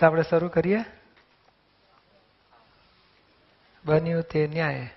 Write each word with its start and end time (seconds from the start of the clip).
તો 0.00 0.06
આપણે 0.06 0.22
શરૂ 0.22 0.48
કરીએ? 0.48 0.84
બન્યું 3.84 4.22
તે 4.22 4.46
ન્યાય. 4.46 4.90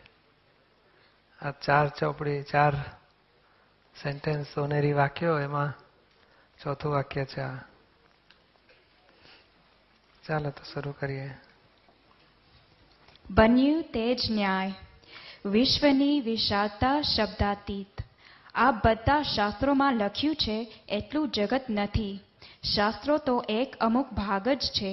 આ 1.41 1.51
ચાર 1.51 1.89
ચોપડી, 1.89 2.43
ચાર 2.43 2.73
સેન્ટેન્સ 4.03 4.47
સોનેરી 4.47 4.93
વાક્યો 4.93 5.39
એમાં 5.39 5.73
ચોથું 6.63 6.91
વાક્ય 6.91 7.25
છે 7.25 7.73
ચાલો 10.27 10.49
તો 10.49 10.63
શરૂ 10.73 10.91
કરીએ. 10.91 11.29
બન્યું 13.29 13.83
તે 13.83 14.15
જ 14.15 14.19
ન્યાય. 14.31 14.73
વિશ્વની 15.45 16.19
વિશાળતા 16.19 17.01
શબ્દાતીત. 17.01 18.01
આ 18.55 18.71
બધા 18.71 19.21
શાસ્ત્રોમાં 19.21 19.93
લખ્યું 19.93 20.35
છે, 20.35 20.73
એટલું 20.89 21.31
જગત 21.31 21.61
નથી. 21.69 22.19
શાસ્ત્રો 22.63 23.15
તો 23.17 23.33
એક 23.49 23.75
અમુક 23.79 24.11
ભાગ 24.11 24.45
જ 24.47 24.67
છે. 24.71 24.91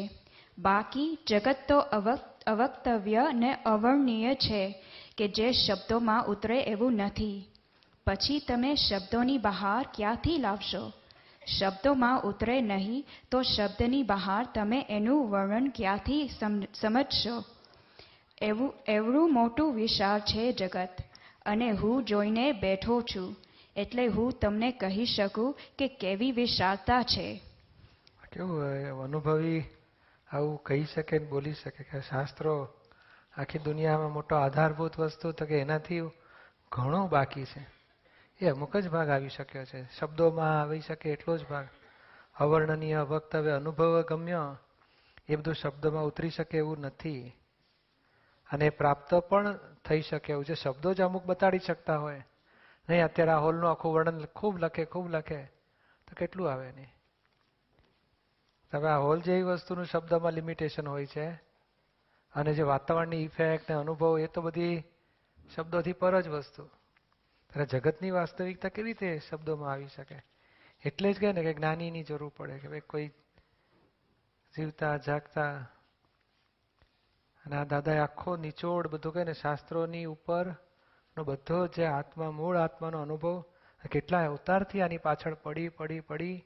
બાકી 0.58 1.18
જગત 1.28 1.58
તો 1.68 1.78
અવક્તવ્ય 2.46 3.24
ને 3.32 3.50
અવર્ણનીય 3.64 4.32
છે 4.34 4.62
કે 5.16 5.28
જે 5.28 5.52
શબ્દોમાં 5.52 6.26
ઉતરે 6.26 6.58
એવું 6.62 6.96
નથી. 6.96 7.44
પછી 8.06 8.40
તમે 8.48 8.70
શબ્દોની 8.76 9.38
બહાર 9.38 9.82
ક્યાંથી 9.94 10.38
લાવશો? 10.38 10.82
શબ્દોમાં 11.58 12.22
ઉતરે 12.22 12.56
નહીં 12.60 13.04
તો 13.30 13.42
શબ્દની 13.42 14.02
બહાર 14.02 14.42
તમે 14.54 14.80
એનું 14.88 15.30
વર્ણન 15.30 15.68
ક્યાંથી 15.68 16.28
સમજશો? 16.80 17.36
એવું, 18.42 18.74
એવડું 18.88 19.32
મોટું 19.32 19.74
વિશાળ 19.74 20.20
છે 20.20 20.52
જગત, 20.52 20.96
અને 21.46 21.68
હું 21.70 22.04
જોઈને 22.04 22.46
બેઠો 22.52 22.96
છું, 23.02 23.36
એટલે 23.76 24.06
હું 24.06 24.32
તમને 24.32 24.70
કહી 24.72 25.06
શકું 25.06 25.56
કે 25.78 25.88
કેવી 26.00 26.32
વિશાળતા 26.32 27.02
છે. 27.02 27.28
કેવું 28.32 29.02
અનુભવી 29.04 29.64
આવું 30.32 30.62
કહી 30.62 30.84
શકે 30.84 31.18
ને 31.18 31.26
બોલી 31.26 31.52
શકે 31.52 31.84
કે 31.84 32.00
શાસ્ત્રો 32.00 32.68
આખી 33.36 33.58
દુનિયામાં 33.58 34.12
મોટો 34.12 34.36
આધારભૂત 34.36 34.98
વસ્તુ 34.98 35.32
તો 35.32 35.46
કે 35.46 35.58
એનાથી 35.58 36.00
ઘણું 36.72 37.08
બાકી 37.08 37.44
છે. 37.44 37.66
એ 38.38 38.48
અમુક 38.48 38.76
જ 38.76 38.88
ભાગ 38.88 39.08
આવી 39.08 39.28
શક્યો 39.28 39.64
છે. 39.64 39.98
શબ્દોમાં 39.98 40.60
આવી 40.60 40.80
શકે 40.80 41.10
એટલો 41.10 41.36
જ 41.36 41.46
ભાગ. 41.46 41.68
અવર્ણનીય 42.36 43.00
વક્તવ્ય 43.00 43.50
અનુભવ 43.50 44.00
ગમ્યો 44.00 44.58
એ 45.28 45.36
બધું 45.36 45.54
શબ્દોમાં 45.54 46.04
ઉતરી 46.04 46.30
શકે 46.30 46.58
એવું 46.58 46.80
નથી. 46.80 47.32
અને 48.50 48.70
પ્રાપ્ત 48.70 49.14
પણ 49.14 49.58
થઈ 49.84 50.00
શકે 50.00 50.32
એવું 50.32 50.44
છે. 50.44 50.54
શબ્દો 50.54 50.94
જ 50.94 51.00
અમુક 51.00 51.24
બતાડી 51.24 51.58
શકતા 51.58 51.98
હોય. 51.98 52.22
નહીં, 52.88 53.04
અત્યારે 53.04 53.30
આ 53.30 53.38
હોલનું 53.38 53.70
આખું 53.70 53.94
વર્ણન 53.94 54.24
ખૂબ 54.24 54.58
લખે 54.58 54.84
ખૂબ 54.84 55.10
લખે. 55.10 55.44
તો 56.08 56.14
કેટલું 56.18 56.52
આવે 56.52 56.72
નહીં? 56.72 56.99
તમે 58.72 58.88
આ 58.88 58.98
હોલ 58.98 59.20
જેવી 59.20 59.42
વસ્તુનું 59.42 59.84
શબ્દમાં 59.84 60.32
લિમિટેશન 60.32 60.88
હોય 60.88 61.06
છે. 61.06 61.30
અને 62.34 62.54
જે 62.54 62.62
વાતાવરણની 62.62 63.24
ઇફેક્ટ 63.24 63.70
ને 63.70 63.76
અનુભવ, 63.76 64.18
એ 64.18 64.26
તો 64.26 64.42
બધી 64.42 64.82
શબ્દોથી 65.56 65.92
પર 65.92 66.20
જ 66.20 66.28
વસ્તુ. 66.28 66.66
ત્યારે 67.46 67.66
જગતની 67.66 68.10
વાસ્તવિકતા 68.10 68.68
કેવી 68.68 68.92
રીતે 68.92 69.20
શબ્દોમાં 69.30 69.72
આવી 69.72 69.88
શકે? 69.88 70.22
એટલે 70.84 71.12
જ 71.12 71.20
કહે 71.20 71.32
ને 71.32 71.42
કે 71.42 71.54
જ્ઞાનીની 71.54 72.02
જરૂર 72.02 72.32
પડે 72.36 72.58
કે 72.58 72.68
ભાઈ 72.68 72.80
કોઈ 72.80 73.08
જીવતા, 74.56 74.96
જાગતા. 74.96 75.52
અને 77.46 77.56
આ 77.56 77.64
દાદાએ 77.64 77.98
આખો 77.98 78.36
નિચોડ 78.36 78.86
બધું 78.86 79.12
કહે 79.12 79.24
ને 79.24 79.32
શાસ્ત્રોની 79.32 80.04
ઉપર 80.04 80.46
નો 81.16 81.24
બધો 81.24 81.66
જે 81.66 81.84
આત્મા, 81.84 82.30
મૂળ 82.30 82.56
આત્માનો 82.56 83.02
અનુભવ 83.02 83.44
કેટલા 83.90 84.26
અવતારથી 84.26 84.80
આની 84.80 84.98
પાછળ 84.98 85.34
પડી 85.34 85.68
પડી 85.68 86.00
પડી 86.00 86.44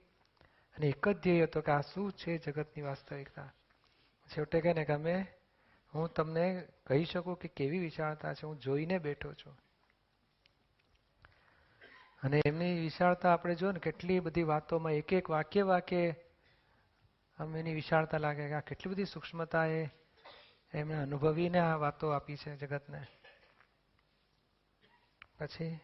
અને 0.77 0.87
એક 0.87 1.09
જ 1.09 1.17
ધ્યેય 1.17 1.43
હતો 1.43 1.61
કે 1.61 1.73
આ 1.73 1.81
શું 1.81 2.13
છે 2.13 2.39
જગતની 2.39 2.83
વાસ્તવિકતા? 2.83 3.53
છેવટે 4.27 4.61
કહે 4.61 4.73
ને 4.73 4.85
કે 4.85 4.93
અમે, 4.93 5.27
હું 5.95 6.09
તમને 6.09 6.69
કહી 6.87 7.05
શકું 7.05 7.39
કે 7.39 7.49
કેવી 7.49 7.79
વિશાળતા 7.79 8.35
છે? 8.35 8.47
હું 8.47 8.59
જોઈને 8.59 8.99
બેઠો 8.99 9.33
છું. 9.33 9.59
અને 12.23 12.43
એમની 12.47 12.81
વિશાળતા 12.81 13.33
આપણે 13.33 13.55
જો 13.55 13.73
ને 13.73 13.79
કેટલી 13.79 14.21
બધી 14.21 14.43
વાતોમાં 14.43 14.93
એક 14.93 15.13
એક 15.13 15.31
વાક્ય 15.31 15.63
વાક્ય 15.63 16.15
આમ 17.39 17.57
એની 17.57 17.75
વિશાળતા 17.75 18.19
લાગે 18.19 18.49
કે 18.49 18.55
આ 18.55 18.61
કેટલી 18.61 18.93
બધી 18.93 19.05
સૂક્ષ્મતા 19.05 19.67
એ 19.67 19.89
એમણે 20.75 20.95
અનુભવીને 20.95 21.59
આ 21.59 21.77
વાતો 21.77 22.09
આપી 22.09 22.37
છે 22.37 22.57
જગતને. 22.57 23.07
પછી? 25.39 25.79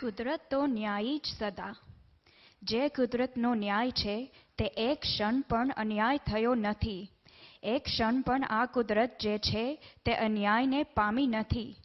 કુદરત 0.00 0.40
તો 0.50 0.66
ન્યાયી 0.66 1.18
જ 1.18 1.26
સદા. 1.38 1.74
જે 2.62 2.88
કુદરતનો 2.88 3.54
ન્યાય 3.54 3.90
છે, 3.90 4.32
તે 4.58 4.64
એક 4.64 5.00
ક્ષણ 5.00 5.40
પણ 5.40 5.70
અન્યાય 5.76 6.18
થયો 6.18 6.54
નથી. 6.54 7.10
એક 7.62 7.84
ક્ષણ 7.84 8.20
પણ 8.20 8.44
આ 8.44 8.66
કુદરત 8.66 9.18
જે 9.20 9.38
છે, 9.38 9.78
તે 10.04 10.12
અન્યાયને 10.12 10.82
પામી 10.82 11.26
નથી. 11.26 11.76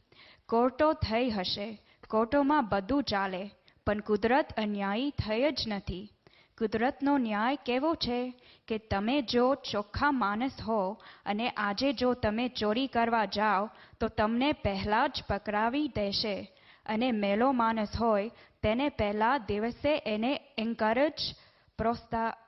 કોર્ટો 0.48 0.92
થઈ 0.92 1.30
હશે, 1.30 1.78
કોર્ટોમાં 2.08 2.68
બધું 2.68 3.02
ચાલે, 3.02 3.50
પણ 3.86 4.00
કુદરત 4.00 4.46
અન્યાયી 4.56 5.10
થઈ 5.10 5.50
જ 5.50 5.60
નથી. 5.66 6.10
કુદરતનો 6.58 7.18
ન્યાય 7.18 7.56
કેવો 7.56 7.94
છે 7.94 8.34
કે 8.68 8.78
તમે 8.78 9.22
જો 9.22 9.54
ચોખ્ખા 9.54 10.10
માણસ 10.10 10.52
હો 10.68 10.98
અને 11.26 11.50
આજે 11.50 11.92
જો 11.92 12.14
તમે 12.14 12.48
ચોરી 12.48 12.86
કરવા 12.86 13.24
જાઓ, 13.24 13.70
તો 14.00 14.08
તમને 14.08 14.52
પહેલાં 14.52 15.08
જ 15.08 15.22
પકડાવી 15.28 15.88
દેશે. 15.88 16.52
અને 16.86 17.12
મેલો 17.12 17.52
માણસ 17.52 17.96
હોય, 18.00 18.30
તેને 18.62 18.88
પહેલા 18.88 19.38
દિવસે 19.38 20.02
એને 20.06 20.40
એન્કરેજ 20.58 21.34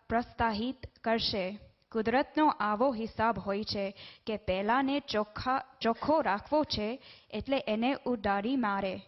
પ્રોત્સાહિત 0.08 0.86
કરશે. 1.04 1.58
કુદરતનો 1.92 2.48
આવો 2.60 2.92
હિસાબ 2.92 3.38
હોય 3.38 3.64
છે 3.64 3.94
કે 4.26 4.36
પહેલાંને 4.36 5.00
ચોખ્ખા, 5.00 5.64
ચોખ્ખો 5.80 6.20
રાખવો 6.20 6.64
છે 6.64 7.00
એટલે 7.30 7.64
એને 7.68 7.96
ઉડાડી 8.06 8.56
મારે. 8.56 9.02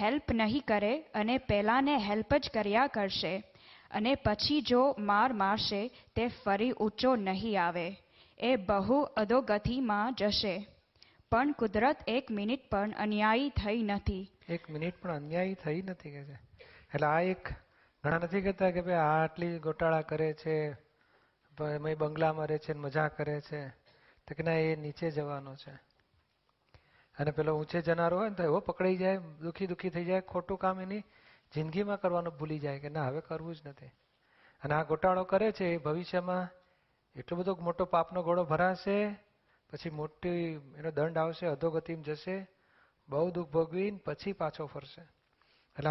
હેલ્પ 0.00 0.32
નહીં 0.32 0.62
કરે 0.68 1.00
અને 1.14 1.38
પહેલાંને 1.38 1.96
હેલ્પ 1.96 2.34
જ 2.34 2.50
કર્યા 2.54 2.86
કરશે. 2.86 3.42
અને 3.90 4.14
પછી 4.14 4.60
જો 4.60 4.96
માર 4.98 5.32
મારશે, 5.32 5.88
તે 6.16 6.28
ફરી 6.28 6.72
ઊંચો 6.72 7.16
નહીં 7.16 7.62
આવે. 7.62 7.96
એ 8.38 8.56
બહુ 8.56 9.02
અધોગતિમાં 9.02 10.14
જશે. 10.14 10.66
પણ 11.32 11.52
કુદરત 11.52 11.96
એક 12.08 12.30
મિનિટ 12.30 12.70
પણ 12.70 12.92
અન્યાયી 12.92 13.48
થઈ 13.48 13.82
નથી. 13.82 14.28
એક 14.48 14.70
મિનિટ 14.70 14.94
પણ 15.02 15.16
અન્યાયી 15.16 15.54
થઈ 15.54 15.82
નથી 15.82 16.10
કે 16.10 16.24
છે? 16.24 16.36
એટલે 16.94 17.06
આ 17.06 17.20
એક 17.20 17.48
ઘણા 18.04 18.18
નથી 18.18 18.40
કહેતા 18.42 18.70
કે 18.70 18.80
ભાઈ 18.80 18.94
આ 18.94 19.24
આટલી 19.24 19.58
ગોટાળા 19.58 20.00
કરે 20.02 20.32
છે 20.32 20.72
બંગલામાં 21.94 22.46
રહે 22.46 22.58
છે 22.58 22.72
મજા 22.72 23.08
કરે 23.08 23.40
છે. 23.40 23.68
તો 24.26 24.34
કે 24.36 24.42
ના, 24.42 24.52
એ 24.52 24.76
નીચે 24.76 25.10
જવાનો 25.10 25.54
છે. 25.56 25.74
અને 27.16 27.30
પેલો 27.30 27.58
ઊંચે 27.58 27.82
જનારો 27.82 28.18
હોય 28.18 28.28
ને 28.28 28.34
તો 28.34 28.42
એવો 28.42 28.60
પકડાઈ 28.60 28.96
જાય, 28.96 29.16
દુઃખી 29.42 29.66
દુઃખી 29.66 29.90
થઈ 29.90 30.04
જાય, 30.04 30.20
ખોટું 30.20 30.58
કામ 30.58 30.80
એની 30.80 31.00
જિંદગીમાં 31.54 32.00
કરવાનું 32.00 32.36
ભૂલી 32.36 32.58
જાય 32.58 32.78
કે 32.78 32.88
ના, 32.88 33.06
હવે 33.06 33.20
કરવું 33.20 33.54
જ 33.54 33.58
નથી. 33.66 33.86
અને 34.62 34.74
આ 34.74 34.82
ગોટાળો 34.82 35.24
કરે 35.24 35.52
છે 35.52 35.64
એ 35.64 35.76
ભવિષ્યમાં 35.76 36.48
એટલો 37.16 37.36
બધો 37.36 37.58
મોટો 37.60 37.84
પાપનો 37.84 38.22
ઘોડો 38.22 38.44
ભરાશે 38.44 39.27
પછી 39.70 39.90
મોટી 39.90 40.28
એનો 40.76 40.90
દંડ 40.90 41.18
આવશે, 41.18 41.46
અધોગતિમાં 41.46 42.04
જશે, 42.04 42.48
બહુ 43.08 43.30
દુઃખ 43.30 43.48
ભોગવીને 43.48 43.98
પછી 43.98 44.32
પાછો 44.32 44.66
ફરશે. 44.66 45.02
એટલે 45.78 45.90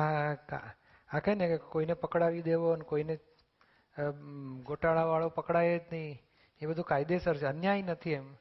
આ 1.10 1.20
કહે 1.20 1.36
ને 1.36 1.48
કે 1.48 1.58
કોઈને 1.58 1.94
પકડાવી 1.94 2.42
દેવો 2.42 2.72
અને 2.72 2.84
કોઈને 2.84 3.20
ગોટાળાવાળો 4.64 5.30
પકડાય 5.30 5.80
જ 5.80 5.82
નહીં. 5.92 6.20
એ 6.62 6.66
બધું 6.66 6.86
કાયદેસર 6.86 7.38
છે, 7.38 7.46
અન્યાય 7.46 7.82
નથી 7.82 8.12
એમ. 8.12 8.36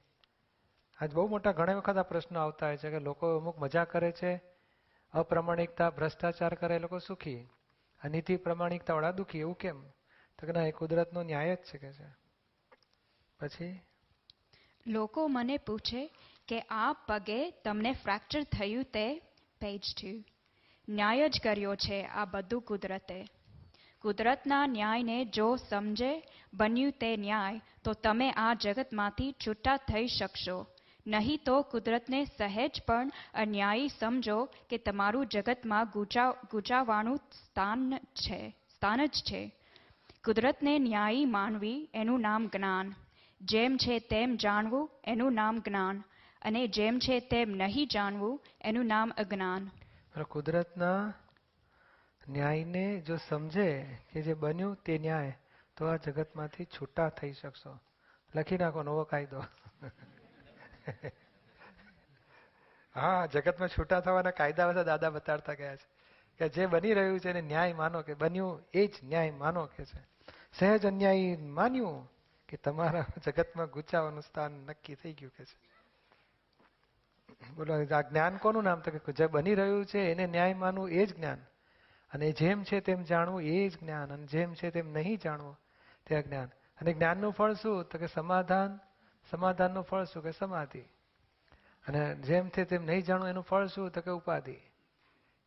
આજ 0.99 1.15
બહુ 1.15 1.29
મોટા 1.29 1.53
ઘણા 1.53 1.77
વખત 1.77 1.97
આ 1.97 2.03
પ્રશ્નો 2.03 2.41
આવતા 2.41 2.67
હોય 2.67 2.77
છે 2.77 2.91
કે 2.91 2.99
લોકો 2.99 3.39
અમુક 3.39 3.59
મજા 3.59 3.85
કરે 3.85 4.13
છે, 4.13 4.41
અપ્રમાણિકતા, 5.13 5.91
ભ્રષ્ટાચાર 5.91 6.55
કરે 6.55 6.77
એ 6.77 6.79
લોકો 6.79 6.99
સુખી. 6.99 7.49
અનિતિ 8.03 8.37
પ્રમાણિકતા 8.37 8.95
વાળા 8.95 9.11
દુઃખી, 9.11 9.39
એવું 9.39 9.57
કેમ? 9.57 9.83
તો 10.39 10.47
કે 10.47 10.53
ના, 10.53 10.67
એ 10.67 10.71
કુદરતનો 10.71 11.23
ન્યાય 11.23 11.57
જ 11.57 11.59
છે 11.59 11.79
કે 11.79 11.93
છે. 11.93 12.09
પછી? 13.41 13.81
લોકો 14.87 15.29
મને 15.29 15.57
પૂછે 15.57 16.03
કે 16.49 16.59
આ 16.61 16.93
પગે 17.07 17.51
તમને 17.51 17.93
ફ્રેક્ચર 17.93 18.43
થયું 18.43 18.85
તે 18.85 19.07
પેજ 19.61 19.83
ટુ 19.97 20.13
ન્યાય 20.89 21.29
જ 21.29 21.41
કર્યો 21.45 21.75
છે 21.75 22.05
આ 22.05 22.25
બધું 22.25 22.63
કુદરતે. 22.63 23.21
કુદરતના 24.03 24.67
ન્યાયને 24.67 25.25
જો 25.25 25.57
સમજે 25.57 26.23
બન્યું 26.55 26.93
તે 26.93 27.17
ન્યાય, 27.17 27.61
તો 27.85 27.93
તમે 27.93 28.31
આ 28.31 28.55
જગતમાંથી 28.55 29.33
છૂટા 29.33 29.77
થઈ 29.77 30.07
શકશો. 30.07 30.67
નહીં 31.07 31.41
તો 31.45 31.63
કુદરતને 31.63 32.25
સહેજ 32.25 32.83
પણ 32.87 33.11
અન્યાયી 33.35 33.89
સમજો 33.89 34.39
કે 34.71 34.79
તમારું 34.79 35.27
જગતમાં 35.27 35.91
ગુચાવવાનું 36.51 37.17
સ્થાન 37.17 37.99
છે, 37.99 38.41
સ્થાન 38.75 39.07
જ 39.07 39.11
છે. 39.11 39.43
કુદરતને 40.25 40.79
ન્યાયી 40.79 41.25
માનવી 41.25 41.89
એનું 41.95 42.21
નામ 42.21 42.47
જ્ઞાન. 42.47 42.95
જેમ 43.41 43.77
છે 43.77 43.99
તેમ 43.99 44.37
જાણવું, 44.37 44.91
એનું 45.05 45.35
નામ 45.35 45.59
જ્ઞાન. 45.59 46.05
અને 46.43 46.67
જેમ 46.67 46.99
છે 46.99 47.21
તેમ 47.21 47.51
નહીં 47.51 47.89
જાણવું, 47.89 48.41
એનું 48.61 48.87
નામ 48.87 49.13
અજ્ઞાન. 49.17 49.71
કુદરતના 50.23 51.13
ન્યાયને 52.29 53.01
જો 53.01 53.17
સમજે 53.17 53.99
કે 54.13 54.23
જે 54.23 54.35
બન્યું 54.35 54.77
તે 54.77 54.99
ન્યાય, 54.99 55.39
તો 55.77 55.87
આ 55.87 55.97
જગતમાંથી 55.97 56.65
છૂટા 56.65 57.09
થઈ 57.09 57.33
શકશો. 57.33 57.79
લખી 58.35 58.59
નાખો 58.59 58.83
નવો 58.83 59.05
કાયદો. 59.05 59.45
હા, 62.95 63.27
જગતમાં 63.27 63.69
છૂટા 63.69 64.01
થવાના 64.01 64.31
કાયદા 64.31 64.69
બધા 64.69 64.83
દાદા 64.83 65.11
બતાડતા 65.11 65.55
ગયા 65.55 65.77
છે. 65.77 65.97
કે 66.39 66.49
જે 66.49 66.67
બની 66.67 66.95
રહ્યું 66.95 67.21
છે 67.21 67.31
એને 67.31 67.41
ન્યાય 67.41 67.73
માનો 67.73 68.03
કે 68.03 68.15
બન્યું, 68.15 68.63
એ 68.75 68.87
જ 68.87 68.95
ન્યાય 69.05 69.31
માનો 69.31 69.67
કે 69.67 69.85
છે. 69.85 70.07
સહેજ 70.59 70.87
અન્યાય 70.87 71.37
માન્યું 71.37 72.16
કે 72.49 72.57
તમારા 72.57 73.07
જગતમાં 73.25 73.67
ગુચાવાનું 73.67 74.23
સ્થાન 74.23 74.51
નક્કી 74.51 74.95
થઈ 74.95 75.13
ગયું 75.13 75.33
કે 75.33 75.45
છે? 75.45 75.67
બોલો, 77.55 77.97
આ 77.97 78.01
જ્ઞાન 78.01 78.37
કોનું 78.37 78.65
નામ? 78.65 78.81
તો 78.81 78.91
કે 78.91 79.13
જે 79.13 79.27
બની 79.27 79.55
રહ્યું 79.55 79.87
છે 79.87 79.99
એને 79.99 80.27
ન્યાય 80.27 80.55
માનવું 80.55 80.91
એ 80.91 81.07
જ 81.07 81.17
જ્ઞાન. 81.17 81.45
અને 82.13 82.33
જેમ 82.33 82.63
છે 82.63 82.81
તેમ 82.81 83.03
જાણવું 83.03 83.43
એ 83.43 83.69
જ 83.69 83.81
જ્ઞાન. 83.81 84.13
અને 84.13 84.27
જેમ 84.27 84.55
છે 84.55 84.71
તેમ 84.71 84.93
નહીં 84.93 85.19
જાણવું 85.19 85.59
તે 86.07 86.17
અજ્ઞાન. 86.17 86.47
અને 86.81 86.93
જ્ઞાનનું 86.93 87.33
ફળ 87.33 87.53
શું? 87.53 87.85
તો 87.85 87.99
કે 87.99 88.07
સમાધાન. 88.07 88.79
સમાધાનનું 89.31 89.83
ફળ 89.83 90.05
શું? 90.05 90.23
કે 90.23 90.31
સમાધિ. 90.31 90.81
અને 91.89 92.15
જેમ 92.15 92.49
છે 92.49 92.65
તેમ 92.65 92.85
નહીં 92.85 93.01
જાણવું 93.01 93.29
એનું 93.29 93.43
ફળ 93.43 93.67
શું? 93.67 93.91
તો 93.91 94.01
કે 94.01 94.11
ઉપાધિ. 94.11 94.57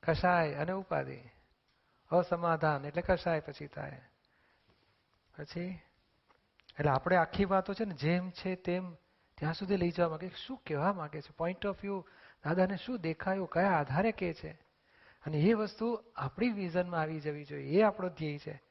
કસાય 0.04 0.54
અને 0.54 0.72
ઉપાધિ. 0.72 1.22
અસમાધાન. 2.10 2.86
એટલે 2.86 3.02
કસાય 3.02 3.40
પછી 3.40 3.68
થાય. 3.68 4.02
પછી? 5.38 5.82
એટલે 6.80 6.92
આપણે 6.92 7.16
આખી 7.16 7.46
વાતો 7.46 7.74
છે 7.74 7.86
ને 7.86 7.94
જેમ 7.94 8.32
છે 8.32 8.56
તેમ 8.56 8.94
ત્યાં 9.38 9.54
સુધી 9.54 9.78
લઈ 9.78 9.92
જવા 9.92 10.10
માંગે. 10.10 10.30
શું 10.30 10.62
કહેવા 10.68 10.94
માંગે 10.94 11.22
છે? 11.22 11.30
પોઈન્ટ 11.38 11.66
ઓફ 11.66 11.82
વ્યૂ 11.82 12.02
દાદાને 12.46 12.78
શું 12.78 12.98
દેખાયું? 12.98 13.50
કયા 13.50 13.70
આધારે 13.70 14.12
કહે 14.12 14.34
છે? 14.34 14.52
અને 15.26 15.38
એ 15.38 15.54
વસ્તુ 15.54 16.04
આપણી 16.16 16.50
વિઝનમાં 16.50 17.02
આવી 17.02 17.20
જવી 17.20 17.46
જોઈએ. 17.46 17.80
એ 17.80 17.82
આપણો 17.82 18.10
ધ્યેય 18.10 18.40
છે 18.40 18.62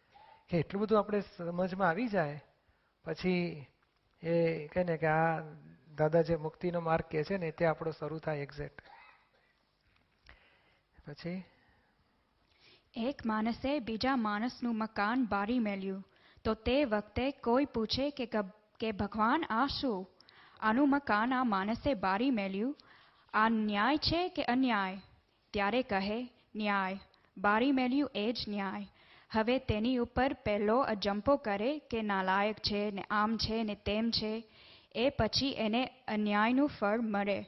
કે 0.49 0.59
એટલું 0.59 0.83
બધું 0.83 0.99
આપણે 0.99 1.21
સમજમાં 1.21 1.89
આવી 1.89 2.09
જાય. 2.09 2.43
પછી 3.05 3.67
એ 4.23 4.67
કહે 4.67 4.85
ને 4.85 4.97
કે 4.97 5.07
આ 5.07 5.41
દાદા 5.97 6.23
જે 6.23 6.37
મુક્તિનો 6.37 6.81
માર્ગ 6.81 7.05
કહે 7.11 7.25
છે 7.25 7.37
ને 7.39 7.51
તે 7.51 7.65
આપણો 7.65 7.91
શરૂ 7.91 8.19
થાય 8.19 8.39
એક્ઝેક્ટ 8.39 8.81
પછી? 11.07 11.45
એક 12.95 13.27
માણસે 13.27 13.79
બીજા 13.79 14.17
માણસનું 14.17 14.79
મકાન 14.79 15.27
બારી 15.27 15.59
મેલ્યું. 15.59 16.05
તો 16.49 16.55
તે 16.55 16.85
વખતે 16.85 17.31
કોઈ 17.31 17.65
પૂછે 17.65 18.11
કે 18.81 18.93
ભગવાન 18.93 19.45
આ 19.51 19.67
શું? 19.67 20.09
આનું 20.61 20.91
મકાન 20.91 21.35
આ 21.35 21.45
માણસે 21.45 21.95
બારી 21.95 22.31
મેલ્યું, 22.31 22.77
આ 23.35 23.49
ન્યાય 23.49 23.99
છે 23.99 24.29
કે 24.29 24.45
અન્યાય? 24.45 25.01
ત્યારે 25.51 25.83
કહે, 25.83 26.31
ન્યાય. 26.57 27.01
બારી 27.37 27.73
મેલ્યું 27.73 28.11
એ 28.15 28.33
જ 28.33 28.49
ન્યાય. 28.49 28.89
હવે 29.31 29.59
તેની 29.59 29.97
ઉપર 29.97 30.33
પહેલો 30.33 30.79
અજંપો 30.79 31.37
કરે 31.37 31.79
કે 31.91 32.03
નાલાયક 32.03 32.57
છે 32.59 32.91
ને 32.91 33.05
આમ 33.11 33.37
છે 33.37 33.63
ને 33.63 33.75
તેમ 33.75 34.11
છે, 34.11 34.33
એ 34.95 35.09
પછી 35.11 35.55
એને 35.59 35.85
અન્યાયનું 36.09 36.69
ફળ 36.69 37.01
મળે. 37.01 37.39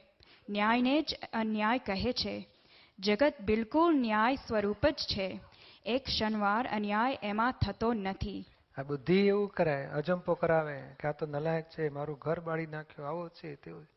ન્યાયને 0.49 1.01
જ 1.01 1.19
અન્યાય 1.33 1.79
કહે 1.79 2.13
છે. 2.13 2.47
જગત 2.99 3.33
બિલકુલ 3.41 3.95
ન્યાય 3.95 4.35
સ્વરૂપ 4.35 4.87
જ 4.87 4.93
છે. 4.93 5.39
એક 5.85 6.03
ક્ષણવાર 6.05 6.67
અન્યાય 6.67 7.19
એમાં 7.23 7.51
થતો 7.51 7.93
નથી. 7.93 8.45
આ 8.81 8.83
બુદ્ધિ 8.83 9.27
એવું 9.27 9.49
કરે 9.49 9.85
અજંપો 9.85 10.33
કરાવે 10.33 10.81
કે 10.99 11.07
આ 11.07 11.11
તો 11.11 11.25
નલાયક 11.25 11.69
છે, 11.69 11.89
મારું 11.89 12.17
ઘર 12.17 12.39
બાળી 12.39 12.65
નાખ્યો, 12.65 13.05
આવો 13.05 13.29
છે 13.29 13.55
તેવું 13.55 13.87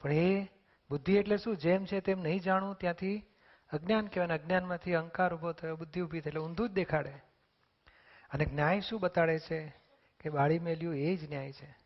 પણ 0.00 0.12
એ 0.12 0.48
બુદ્ધિ 0.90 1.16
એટલે 1.16 1.36
શું? 1.36 1.56
જેમ 1.56 1.84
છે 1.84 2.00
તેમ 2.00 2.20
નહીં 2.20 2.40
જાણવું, 2.40 2.74
ત્યાંથી 2.74 3.26
અજ્ઞાન 3.72 4.06
કહેવાય 4.06 4.38
અજ્ઞાનમાંથી 4.38 4.94
અહંકાર 4.94 5.34
ઊભો 5.34 5.52
થયો, 5.52 5.76
બુદ્ધિ 5.76 6.00
ઊભી 6.00 6.20
થઈ 6.20 6.30
એટલે 6.30 6.40
ઊંધું 6.40 6.68
જ 6.68 6.72
દેખાડે. 6.72 7.12
અને 8.30 8.44
ન્યાય 8.44 8.80
શું 8.80 9.00
બતાડે 9.00 9.38
છે? 9.38 9.74
કે 10.20 10.30
બાળી 10.30 10.58
મેલ્યું 10.58 10.96
એ 10.96 11.16
જ 11.16 11.28
ન્યાય 11.28 11.52
છે. 11.52 11.76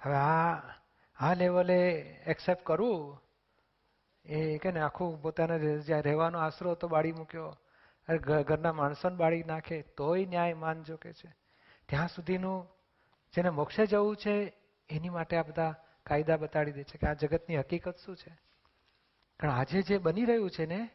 હવે 0.00 0.14
આ 0.14 0.54
આ 1.16 1.34
લેવલે 1.34 1.90
એક્સેપ્ટ 2.26 2.64
કરવું 2.64 3.22
એ 4.24 4.58
કે 4.58 4.70
ને 4.70 4.80
આખું 4.80 5.22
પોતાના 5.22 5.58
જ્યાં 5.58 6.02
રહેવાનો 6.02 6.38
આશરો 6.38 6.72
હતો 6.72 6.88
બાળી 6.88 7.12
મૂક્યો. 7.12 7.56
અરે 8.08 8.42
ઘરના 8.42 8.72
માણસોને 8.72 9.16
બાળી 9.16 9.42
નાખે, 9.42 9.82
તોય 9.82 10.24
ન્યાય 10.24 10.54
માનજો 10.54 10.96
કે 10.96 11.12
છે. 11.12 11.43
ત્યાં 11.88 12.08
સુધીનું 12.08 12.68
જેને 13.34 13.50
મોક્ષે 13.50 13.86
જવું 13.86 14.16
છે, 14.16 14.52
એની 14.90 15.08
માટે 15.08 15.36
આ 15.36 15.42
બધા 15.42 15.74
કાયદા 16.06 16.36
બતાડી 16.36 16.72
દે 16.72 16.84
છે 16.84 16.98
કે 16.98 17.06
આ 17.06 17.12
જગતની 17.12 17.56
હકીકત 17.56 17.94
શું 17.96 18.16
છે. 18.16 18.38
કારણ 19.40 19.52
આજે 19.52 19.82
જે 19.82 19.98
બની 19.98 20.24
રહ્યું 20.24 20.50
છે 20.50 20.66
ને, 20.66 20.90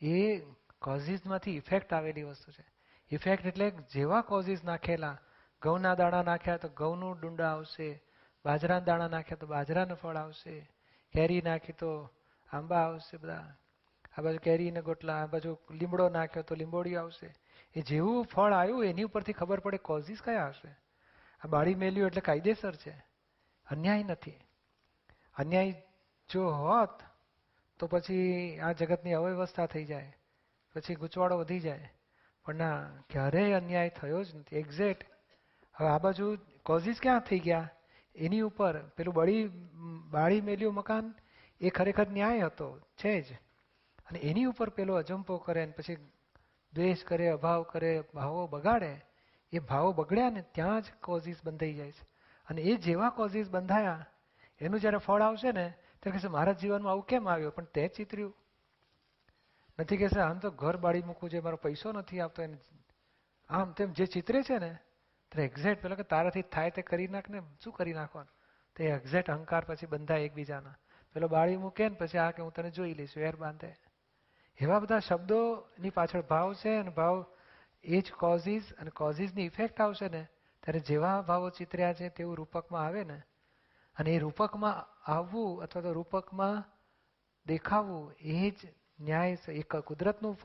એ 0.00 0.40
કોઝિસમાંથી 0.78 1.56
ઇફેક્ટ 1.56 1.92
આવેલી 1.92 2.22
વસ્તુ 2.22 2.52
છે. 2.52 2.64
ઇફેક્ટ 3.10 3.46
એટલે 3.46 3.70
જેવા 3.70 4.20
કોઝિસ 4.20 4.64
નાખેલા, 4.64 5.18
ઘઉંના 5.62 5.94
દાણા 5.94 6.22
નાખ્યા 6.22 6.56
તો 6.56 6.68
ઘઉંનું 6.68 7.20
ડુંડા 7.20 7.50
આવશે, 7.50 8.02
બાજરાના 8.44 8.80
દાણા 8.80 9.08
નાખ્યા 9.08 9.36
તો 9.36 9.46
બાજરાનું 9.46 9.96
ફળ 9.96 10.16
આવશે, 10.16 10.70
કેરી 11.12 11.42
નાખી 11.42 11.72
તો 11.72 12.10
આંબા 12.52 12.76
આવશે 12.76 13.16
બધા. 13.16 13.54
આ 14.18 14.22
બાજુ 14.22 14.38
કેરીને 14.38 14.82
ગોટલા, 14.82 15.22
આ 15.22 15.26
બાજુ 15.26 15.58
લીમડો 15.70 16.08
નાખ્યો 16.08 16.42
તો 16.42 16.54
લીંબોડી 16.54 16.96
આવશે. 16.96 17.34
એ 17.76 17.80
જેવું 17.80 18.24
ફળ 18.24 18.52
આવ્યું, 18.52 18.84
એની 18.84 19.02
ઉપરથી 19.02 19.32
ખબર 19.32 19.60
પડે 19.60 19.76
કોઝિસ 19.76 20.22
કયા 20.22 20.48
હશે. 20.48 20.76
આ 21.44 21.48
બાળી 21.48 21.74
મેલ્યું 21.74 22.06
એટલે 22.06 22.20
કાયદેસર 22.20 22.74
છે. 22.74 23.04
અન્યાય 23.70 24.02
નથી. 24.02 24.32
અન્યાય 25.36 25.82
જો 26.30 26.50
હોત, 26.50 27.00
તો 27.78 27.86
પછી 27.86 28.58
આ 28.58 28.72
જગતની 28.72 29.12
અવ્યવસ્થા 29.12 29.66
થઈ 29.66 29.84
જાય. 29.84 30.16
પછી 30.74 30.94
ગૂંચવાડો 30.94 31.38
વધી 31.38 31.60
જાય. 31.60 31.92
પણ 32.44 32.54
ના, 32.54 32.90
ક્યારેય 33.10 33.52
અન્યાય 33.52 33.88
થયો 33.88 34.22
જ 34.22 34.34
નથી. 34.34 34.56
એક્ઝેક્ટ 34.56 35.06
હવે 35.74 35.88
આ 35.88 35.98
બાજુ 35.98 36.36
કોઝિસ 36.62 36.96
ક્યાં 37.02 37.20
થઈ 37.20 37.38
ગયા? 37.38 37.70
એની 38.14 38.40
ઉપર. 38.40 38.82
પેલું 38.82 39.14
બળી, 39.14 39.48
બાળી 40.10 40.40
મેલ્યું 40.40 40.74
મકાન, 40.74 41.14
એ 41.60 41.70
ખરેખર 41.70 42.08
ન્યાય 42.08 42.40
હતો. 42.40 42.80
છે 43.04 43.20
જ. 43.20 43.32
અને 44.06 44.18
એની 44.18 44.44
ઉપર 44.44 44.68
પેલો 44.68 44.94
અજંપો 44.94 45.38
કરે 45.38 45.66
ને 45.66 45.72
પછી 45.72 46.11
દ્વેષ 46.74 47.04
કરે, 47.04 47.28
અભાવ 47.28 47.62
કરે, 47.62 48.02
ભાવો 48.14 48.46
બગાડે, 48.46 49.04
એ 49.52 49.58
ભાવો 49.58 49.92
બગડ્યા 49.92 50.30
ને 50.30 50.42
ત્યાં 50.52 50.80
જ 50.80 50.84
કોઝિસ 51.02 51.44
બંધાઈ 51.44 51.74
જાય 51.74 51.92
છે. 51.92 52.04
અને 52.48 52.60
એ 52.62 52.76
જેવા 52.76 53.10
કોઝિસ 53.10 53.50
બંધાયા, 53.50 54.06
એનું 54.60 54.80
જ્યારે 54.80 54.96
ફળ 54.96 55.22
આવશે 55.22 55.52
ને 55.52 55.74
ત્યારે 56.00 56.10
કહેશે, 56.10 56.28
મારા 56.28 56.52
જીવનમાં 56.52 56.92
આવું 56.92 57.06
કેમ 57.06 57.28
આવ્યું? 57.28 57.54
પણ 57.54 57.64
તે 57.64 57.88
ચિતર્યું. 57.88 58.34
નથી 59.78 59.96
કહેશે, 59.96 60.20
આમ 60.20 60.38
તો 60.38 60.50
ઘર 60.50 60.76
બાળી 60.76 61.02
મૂકવું 61.02 61.30
છે 61.30 61.40
મારો 61.40 61.56
પૈસો 61.56 61.92
નથી 61.92 62.20
આવતો. 62.20 62.42
એને 62.42 62.58
આમ 63.48 63.72
તેમ 63.72 63.92
જે 63.92 64.06
ચિત્રે 64.06 64.42
છે 64.42 64.58
ને 64.58 64.78
ત્યારે 65.28 65.44
એક્ઝેક્ટ 65.44 65.82
પેલા 65.82 65.94
કે 65.94 66.02
તારાથી 66.02 66.42
થાય 66.42 66.70
તે 66.70 66.82
કરી 66.82 67.08
નાખ 67.08 67.28
ને, 67.28 67.42
શું 67.64 67.72
કરી 67.72 67.92
નાખવાનું? 67.92 68.32
તે 68.76 68.84
એક્ઝેક્ટ 68.84 69.30
અહંકાર 69.30 69.64
પછી 69.64 69.86
બંધાય 69.86 70.20
એકબીજાના. 70.20 70.76
પેલો 71.12 71.28
બાળી 71.28 71.56
મૂકે 71.56 71.88
ને, 71.88 71.94
પછી 71.94 72.18
આ 72.18 72.30
કે 72.30 72.42
હું 72.42 72.52
તને 72.52 72.70
જોઈ 72.70 72.94
લઈશ, 72.94 73.16
વેર 73.16 73.36
બાંધે. 73.36 73.76
એવા 74.60 74.78
બધા 74.78 74.98
શબ્દોની 74.98 75.90
પાછળ 75.90 76.20
ભાવ 76.20 76.54
છે 76.54 76.76
અને 76.76 76.90
ભાવ 76.90 77.24
એ 77.84 78.00
જ 78.00 78.12
કોઝિસ 78.12 78.72
અને 78.80 78.90
કોઝિસની 78.90 79.44
ઇફેક્ટ 79.44 79.80
આવશે 79.80 80.08
ને, 80.08 80.28
ત્યારે 80.60 80.80
જેવા 80.80 81.20
ભાવો 81.20 81.50
ચિતર્યા 81.50 81.92
છે 81.92 82.08
તેવું 82.08 82.36
રૂપકમાં 82.36 82.86
આવે 82.86 83.04
ને. 83.04 83.22
અને 83.96 84.10
એ 84.10 84.18
રૂપકમાં 84.18 84.86
આવવું 85.10 85.62
અથવા 85.62 85.82
તો 85.82 85.92
રૂપકમાં 85.92 86.64
દેખાવું 87.46 88.12
એ 88.12 88.50
જ 88.50 88.54
ન્યાય 89.00 89.38
એક 89.48 89.76
કુદરતનું 89.76 90.38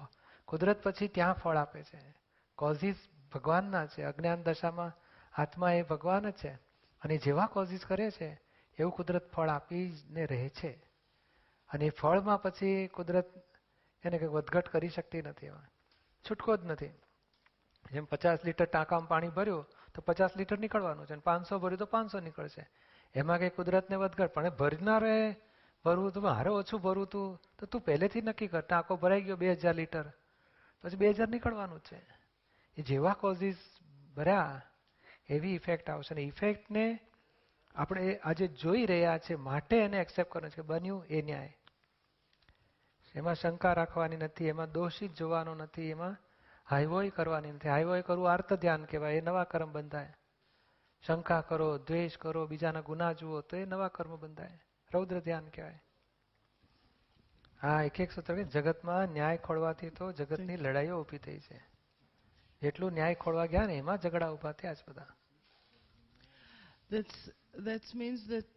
કુદરત 0.45 0.83
પછી 0.83 1.07
ત્યાં 1.07 1.33
ફળ 1.33 1.57
આપે 1.57 1.83
છે. 1.83 2.15
કોઝિસ 2.55 2.95
ભગવાનના 3.33 3.85
છે. 3.85 4.03
અજ્ઞાન 4.03 4.43
દશામાં 4.43 4.91
આત્મા 5.41 5.71
એ 5.71 5.81
ભગવાન 5.81 6.29
જ 6.29 6.33
છે. 6.33 6.51
અને 7.01 7.17
જેવા 7.17 7.45
કોઝિસ 7.45 7.85
કરે 7.85 8.11
છે, 8.11 8.41
એવું 8.79 8.91
કુદરત 8.91 9.31
ફળ 9.31 9.49
આપીને 9.49 10.25
રહે 10.25 10.49
છે. 10.49 10.71
અને 11.69 11.89
ફળમાં 11.89 12.41
પછી 12.41 12.87
કુદરત 12.87 13.43
એને 14.07 14.17
કંઈ 14.17 14.27
વધઘટ 14.27 14.69
કરી 14.69 14.89
શકતી 14.89 15.21
નથી 15.21 15.45
એમાં 15.45 15.67
છૂટકો 16.29 16.57
જ 16.57 16.65
નથી. 16.65 16.87
જેમ 17.91 18.05
પચાસ 18.05 18.39
લીટર 18.45 18.65
ટાંકામાં 18.65 19.07
પાણી 19.07 19.29
ભર્યું, 19.29 19.65
તો 19.95 20.01
પચાસ 20.01 20.37
લીટર 20.37 20.59
નીકળવાનું 20.59 21.05
છે 21.05 21.13
અને 21.13 21.21
પાંચસો 21.21 21.59
ભર્યું, 21.59 21.79
તો 21.79 21.85
પાંચસો 21.85 22.19
નીકળશે. 22.19 22.69
એમાં 23.15 23.39
કંઈ 23.39 23.49
કુદરતને 23.49 23.95
વધઘટ? 23.95 24.33
પણ 24.33 24.49
ભરનારે 24.49 25.35
ભરવું 25.85 26.11
તો 26.11 26.21
મારે 26.21 26.49
ઓછું 26.49 26.81
ભરવું 26.81 27.07
તું. 27.07 27.41
તો 27.59 27.65
તું 27.65 27.81
પહેલેથી 27.81 28.21
નક્કી 28.21 28.47
કર, 28.47 28.59
ટાંકો 28.59 28.95
ભરાઈ 28.95 29.21
ગયો 29.21 29.35
બે 29.35 29.51
હજાર 29.51 29.75
લીટર. 29.75 30.03
પછી 30.83 30.95
બે 30.95 31.09
હજાર 31.09 31.27
નીકળવાનું 31.27 31.79
છે. 31.79 32.01
એ 32.77 32.81
જેવા 32.81 33.13
કોઝિસ 33.13 33.57
ભર્યા, 34.15 34.61
એવી 35.29 35.55
ઇફેક્ટ 35.55 35.89
આવશે. 35.89 36.13
અને 36.13 36.23
ઇફેક્ટને 36.23 36.99
આપણે 37.75 38.17
આજે 38.17 38.47
જોઈ 38.47 38.85
રહ્યા 38.85 39.17
છે, 39.17 39.35
માટે 39.35 39.77
એને 39.77 39.97
એક્સેપ્ટ 39.97 40.31
કરવાનું 40.31 40.51
છે 40.51 40.61
બન્યું 40.61 41.05
એ 41.05 41.21
ન્યાય. 41.21 41.57
એમાં 43.17 43.35
શંકા 43.35 43.73
રાખવાની 43.73 44.17
નથી 44.17 44.47
એમાં 44.47 44.71
દોષિત 44.71 45.13
જોવાનો 45.13 45.55
નથી 45.55 45.89
એમાં 45.89 46.17
હાઈવોય 46.69 47.09
કરવાની 47.09 47.51
નથી. 47.51 47.69
હાઈવોય 47.69 48.01
કરવું 48.01 48.31
આર્ત 48.31 48.53
ધ્યાન 48.53 48.85
કહેવાય 48.85 49.13
એ 49.13 49.21
નવા 49.21 49.43
કર્મ 49.43 49.71
બંધાય. 49.71 50.13
શંકા 51.07 51.41
કરો 51.41 51.77
દ્વેષ 51.77 52.17
કરો 52.17 52.47
બીજાના 52.47 52.81
ગુના 52.81 53.13
જુઓ 53.13 53.41
તો 53.41 53.57
એ 53.57 53.65
નવા 53.65 53.87
કર્મ 53.87 54.15
બંધાય. 54.15 54.59
રૌદ્ર 54.93 55.19
ધ્યાન 55.19 55.45
કહેવાય. 55.45 55.83
હા 57.61 57.81
એક 57.81 57.99
એક 57.99 58.11
સૂત્ર 58.11 58.43
જગતમાં 58.43 59.05
ન્યાય 59.05 59.37
ખોળવાથી 59.37 59.89
તો 59.89 60.11
જગતની 60.11 60.57
લડાઈઓ 60.57 61.01
ઊભી 61.01 61.17
થઈ 61.17 61.39
છે. 61.39 61.65
એટલું 62.61 62.91
ન્યાય 62.91 63.15
ખોળવા 63.15 63.45
ગયા 63.45 63.65
ને 63.65 63.73
એમાં 63.73 63.97
ઝઘડા 63.97 64.29
ઊભા 64.29 64.51
થયા 64.51 64.73
છે 64.73 64.83
બધા. 64.87 65.05
That's, 66.91 67.17
that 67.65 67.85
means 67.95 68.19
that 68.33 68.47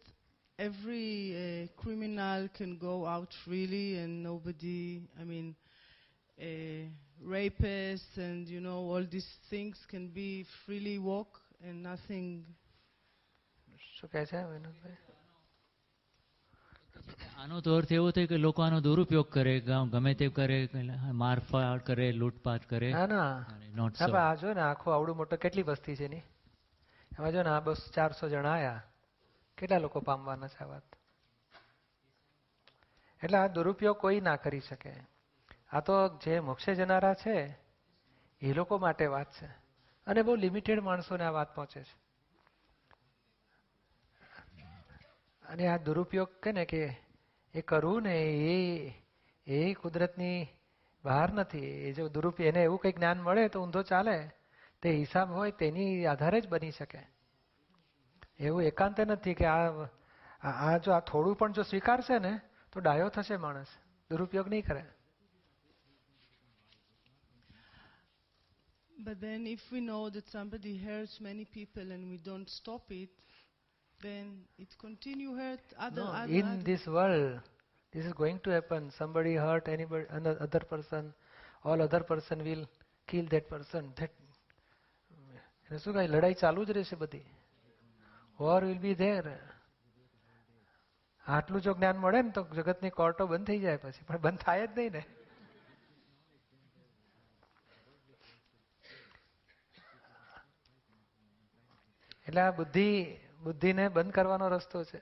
every 0.61 1.11
uh, 1.35 1.67
criminal 1.81 2.47
can 2.49 2.77
go 2.77 3.05
out 3.05 3.33
freely 3.45 3.97
and 3.97 4.23
nobody, 4.23 5.01
I 5.19 5.23
mean, 5.23 5.55
uh, 6.37 6.83
rapists 7.27 8.17
and 8.17 8.47
you 8.47 8.61
know 8.61 8.79
all 8.91 9.05
these 9.09 9.29
things 9.49 9.77
can 9.87 10.09
be 10.09 10.45
freely 10.65 10.97
walk 10.99 11.39
and 11.61 11.83
nothing. 11.83 12.27
શું 13.95 14.09
કહે 14.09 14.21
છે 14.25 14.39
વિનોદભાઈ 14.43 14.97
આનો 17.37 17.61
તો 17.61 17.75
અર્થ 17.75 17.91
એવો 17.91 18.11
થાય 18.11 18.27
કે 18.27 18.37
લોકો 18.37 18.63
આનો 18.63 18.79
દુરુપયોગ 18.79 19.29
કરે 19.29 19.53
ગમે 19.91 20.13
તે 20.13 20.29
કરે 20.29 20.59
મારફાટ 21.13 21.85
કરે 21.85 22.07
લૂંટપાટ 22.11 22.69
કરે 22.69 22.91
ના 22.91 23.07
ના 23.07 24.35
જો 24.35 24.53
ને 24.53 24.61
આખો 24.61 24.87
આવડું 24.91 25.17
મોટો 25.17 25.35
કેટલી 25.37 25.63
વસ્તી 25.63 25.95
છે 25.95 26.07
ની 26.07 26.23
એમાં 27.11 27.31
જો 27.31 27.43
ને 27.43 27.49
આ 27.49 27.59
બસ 27.59 27.83
ચારસો 27.95 28.29
જણા 28.29 28.55
આયા 28.55 28.90
કેટલા 29.57 29.77
લોકો 29.77 29.99
પામવાના 29.99 30.47
છે 30.47 30.63
આ 30.63 30.65
વાત? 30.65 30.83
એટલે 33.21 33.37
આ 33.37 33.47
દુરુપયોગ 33.47 33.97
કોઈ 33.97 34.21
ના 34.21 34.35
કરી 34.35 34.59
શકે. 34.59 34.93
આ 35.71 35.79
તો 35.79 36.17
જે 36.17 36.39
મોક્ષે 36.39 36.75
જનારા 36.75 37.13
છે, 37.13 37.57
એ 38.41 38.53
લોકો 38.53 38.77
માટે 38.77 39.05
વાત 39.05 39.31
છે. 39.31 39.47
અને 40.07 40.21
બહુ 40.21 40.35
લિમિટેડ 40.35 40.79
માણસોને 40.79 41.23
આ 41.23 41.29
વાત 41.29 41.55
પહોંચે 41.55 41.83
છે. 41.83 41.95
અને 45.43 45.67
આ 45.67 45.77
દુરુપયોગ 45.77 46.29
કે 46.43 46.51
ને 46.51 46.65
કે 46.65 46.95
એ 47.53 47.61
કરવું 47.61 48.03
ને 48.03 48.15
એ 48.23 48.93
એ 49.47 49.73
કુદરતની 49.73 50.47
બહાર 51.03 51.33
નથી. 51.33 51.59
એ 51.59 51.93
જો 51.93 52.09
દુરુપયોગ, 52.09 52.47
એને 52.47 52.63
એવું 52.63 52.79
કંઈક 52.79 52.95
જ્ઞાન 52.95 53.21
મળે 53.21 53.47
તો 53.47 53.61
ઊંધો 53.61 53.81
ચાલે. 53.83 54.31
તે 54.81 54.91
હિસાબ 54.91 55.31
હોય 55.31 55.51
તેની 55.51 56.05
આધારે 56.05 56.41
જ 56.41 56.47
બની 56.47 56.71
શકે. 56.71 57.20
એવું 58.39 58.63
એકાંત 58.63 58.99
નથી 59.07 59.35
કે 59.35 59.45
આ 59.47 59.89
આ 60.63 60.79
જો 60.79 60.91
આ 60.93 61.01
થોડું 61.01 61.35
પણ 61.35 61.53
જો 61.53 61.63
સ્વીકારશે 61.63 62.19
ને 62.19 62.33
તો 62.73 62.79
ડાયો 62.79 63.09
થશે 63.09 63.37
માણસ 63.37 63.71
દુરુપયોગ 64.11 64.47
નહીં 64.47 64.63
કરે 64.63 64.83
But 68.99 69.19
then 69.19 69.47
if 69.47 69.61
we 69.71 69.79
know 69.81 70.09
that 70.09 70.27
somebody 70.29 70.77
hurts 70.77 71.19
many 71.19 71.45
people 71.45 71.91
and 71.91 72.07
we 72.07 72.17
don't 72.19 72.47
stop 72.49 72.91
it, 72.91 73.09
then 74.01 74.25
it 74.59 74.77
continue 74.77 75.33
hurt 75.35 75.59
other, 75.77 76.03
No, 76.03 76.11
other, 76.11 76.31
in 76.31 76.45
other. 76.45 76.63
this 76.63 76.85
world, 76.87 77.39
this 77.93 78.05
is 78.05 78.13
going 78.13 78.39
to 78.39 78.51
happen. 78.51 78.91
Somebody 78.91 79.33
hurt 79.35 79.67
anybody, 79.67 80.05
another 80.11 80.59
person, 80.61 81.13
all 81.63 81.81
other 81.81 82.01
person 82.01 82.43
will 82.43 82.63
kill 83.07 83.25
that 83.27 83.49
person. 83.49 83.93
That 83.97 84.11
શું 85.83 85.93
કઈ 85.93 86.07
લડાઈ 86.07 86.35
ચાલુ 86.35 86.61
જ 86.65 86.71
રહેશે 86.71 86.95
બધી 86.95 87.19
war 88.41 88.65
will 88.65 88.77
be 88.77 88.95
there 88.95 89.39
આટલું 91.27 91.61
જો 91.61 91.73
જ્ઞાન 91.73 91.97
મળે 91.97 92.21
ને 92.21 92.31
તો 92.31 92.43
જગતની 92.43 92.89
કોર્ટો 92.89 93.27
બંધ 93.27 93.47
થઈ 93.47 93.59
જાય 93.59 93.77
પછી. 93.77 94.03
પણ 94.07 94.17
બંધ 94.17 94.39
થાય 94.39 94.67
જ 94.67 94.69
નહીં 94.77 94.91
ને. 94.91 95.05
એટલે 102.27 102.41
આ 102.41 102.51
બુદ્ધિ, 102.51 103.17
બુદ્ધિને 103.43 103.89
બંધ 103.89 104.13
કરવાનો 104.13 104.47
રસ્તો 104.47 104.83
છે. 104.83 104.97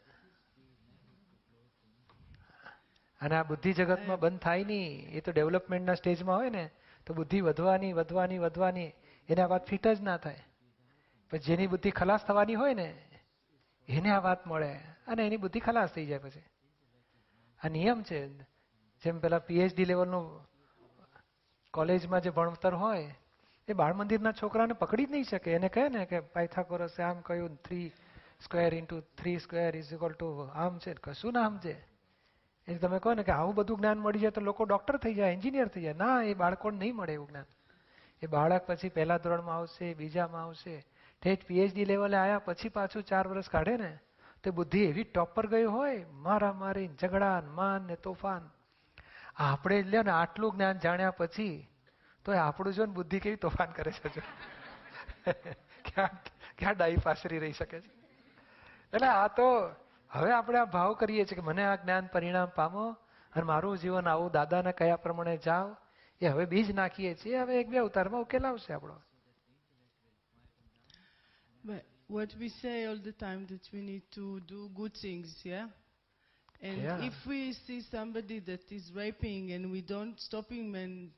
અને 3.22 3.36
આ 3.36 3.44
બુદ્ધિ 3.44 3.74
જગતમાં 3.74 4.20
બંધ 4.20 4.40
થાય 4.40 4.64
નહીં. 4.64 5.10
એ 5.10 5.20
તો 5.20 5.32
ડેવલપમેન્ટના 5.32 5.94
સ્ટેજમાં 5.94 6.38
હોય 6.38 6.50
ને, 6.50 6.72
તો 7.06 7.14
બુદ્ધિ 7.14 7.42
વધવાની 7.42 7.94
વધવાની 7.94 8.38
વધવાની. 8.38 8.92
એને 9.30 9.42
આ 9.42 9.46
વાત 9.46 9.66
ફિટ 9.66 9.88
જ 9.88 10.02
ના 10.02 10.18
થાય. 10.18 10.44
પણ 11.30 11.38
જેની 11.38 11.68
બુદ્ધિ 11.68 11.92
ખલાસ 11.92 12.26
થવાની 12.26 12.56
હોય 12.56 12.74
ને 12.74 13.06
એને 13.90 14.12
આ 14.12 14.20
વાત 14.20 14.48
મળે. 14.48 14.74
અને 15.08 15.26
એની 15.26 15.38
બુદ્ધિ 15.38 15.60
ખલાસ 15.60 15.90
થઈ 15.90 16.06
જાય 16.06 16.18
પછી. 16.18 16.44
આ 17.66 17.68
નિયમ 17.68 18.04
છે. 18.04 18.28
જેમ 19.04 19.20
પેલા 19.20 19.40
પીએચડી 19.40 19.86
લેવલનું 19.86 20.50
કોલેજમાં 21.74 22.22
જે 22.22 22.30
ભણતર 22.30 22.74
હોય, 22.74 23.16
એ 23.68 23.74
બાળ 23.74 23.94
મંદિરના 23.94 24.32
છોકરાને 24.32 24.74
પકડી 24.74 25.06
જ 25.06 25.12
નહીં 25.12 25.24
શકે. 25.24 25.52
એને 25.52 25.70
કહે 25.70 25.90
ને 25.90 26.06
કે 26.06 26.20
પાયથાગોરસે 26.20 27.04
આમ 27.04 27.22
કહ્યું 27.22 27.56
three 27.56 27.92
square 28.42 28.74
into 28.74 29.00
three 29.00 29.40
square 29.40 29.76
is 29.76 29.94
equal 29.94 30.12
to 30.12 30.48
આમ 30.54 30.80
છે. 30.80 30.94
કશું 30.94 31.34
ના 31.34 31.46
આમ 31.46 31.58
છે. 31.58 31.90
એ 32.68 32.78
તમે 32.78 33.00
કહો 33.00 33.14
ને 33.14 33.24
કે 33.24 33.32
આવું 33.32 33.56
બધું 33.56 33.78
જ્ઞાન 33.78 33.98
મળી 33.98 34.20
જાય 34.20 34.32
તો 34.32 34.42
લોકો 34.42 34.64
ડોક્ટર 34.64 34.98
થઈ 34.98 35.14
જાય 35.14 35.32
એન્જિનિયર 35.32 35.68
થઈ 35.68 35.82
જાય. 35.82 35.94
ના, 35.94 36.22
એ 36.22 36.34
બાળકોને 36.34 36.78
નહીં 36.78 36.96
મળે 36.96 37.14
એવું 37.14 37.28
જ્ઞાન. 37.28 37.46
એ 38.22 38.28
બાળક 38.28 38.68
પછી 38.68 38.90
પહેલા 38.90 39.18
ધોરણમાં 39.18 39.56
આવશે, 39.56 39.94
બીજામાં 39.94 40.44
આવશે. 40.44 40.86
ઠેઠ 41.22 41.46
પીએચડી 41.46 41.86
લેવલે 41.86 42.18
આવ્યા 42.18 42.40
પછી 42.40 42.70
પાછું 42.70 43.04
ચાર 43.04 43.28
વર્ષ 43.28 43.50
કાઢે 43.50 43.78
ને, 43.78 44.00
તે 44.44 44.52
બુદ્ધિ 44.52 44.84
એવી 44.84 45.04
ટોપ 45.04 45.36
પર 45.36 45.48
ગઈ 45.48 45.64
હોય, 45.64 46.06
મારા 46.12 46.54
મારી 46.54 46.88
ઝઘડા 46.88 47.42
માન 47.42 47.82
ને 47.82 47.96
તોફાન. 47.96 48.50
આપણે 49.36 49.82
લ્યો 49.82 50.04
ને 50.04 50.12
આટલું 50.12 50.56
જ્ઞાન 50.56 50.80
જાણ્યા 50.80 51.12
પછી, 51.12 51.68
તો 52.26 52.32
આપણું 52.32 52.74
જો 52.74 52.86
ને 52.86 52.94
બુદ્ધિ 52.94 53.20
કેવી 53.20 53.36
તોફાન 53.36 53.72
કરે 53.72 53.92
છે. 53.92 54.22
ક્યાં 55.86 56.10
ક્યાં 56.58 56.74
ડાઈ 56.74 56.96
પાસરી 56.96 57.40
રહી 57.40 57.52
શકે 57.52 57.82
છે? 57.82 57.92
એટલે 58.94 59.08
આ 59.08 59.28
તો 59.28 59.76
હવે 60.12 60.32
આપણે 60.32 60.60
આ 60.60 60.66
ભાવ 60.66 60.94
કરીએ 60.94 61.26
છીએ 61.26 61.36
કે 61.36 61.42
મને 61.42 61.66
આ 61.66 61.76
જ્ઞાન 61.76 62.10
પરિણામ 62.14 62.50
પામો 62.56 62.90
અને 63.34 63.44
મારું 63.44 63.78
જીવન 63.78 64.08
આવું, 64.08 64.32
દાદાના 64.32 64.72
કયા 64.72 64.96
પ્રમાણે 64.96 65.38
જાઓ 65.38 65.78
એ 66.22 66.28
હવે 66.28 66.46
બીજ 66.46 66.76
નાખીએ 66.76 67.16
છીએ. 67.16 67.40
હવે 67.40 67.60
એક 67.60 67.70
બે 67.70 67.78
અવતારમાં 67.78 68.22
ઉકેલ 68.22 68.46
આવશે 68.46 68.74
આપણો. 68.74 69.02
What 72.10 72.36
we 72.40 72.50
say 72.50 72.86
all 72.88 72.98
the 72.98 73.14
time 73.14 73.48
that 73.50 73.70
we 73.74 73.82
need 73.82 74.04
to 74.16 74.42
do 74.42 74.70
good 74.76 74.94
things, 75.02 75.42
yeah? 75.44 75.68
And 76.62 76.90
Yeah. 76.90 76.98
if 76.98 77.14
we 77.28 77.54
see 77.68 77.82
somebody 77.92 78.40
that 78.42 78.72
is 78.72 78.92
raping 78.96 79.52
and 79.54 79.72
we 79.72 79.82
don't 79.82 80.20
stop 80.20 80.52
him 80.52 80.76
and 80.76 81.12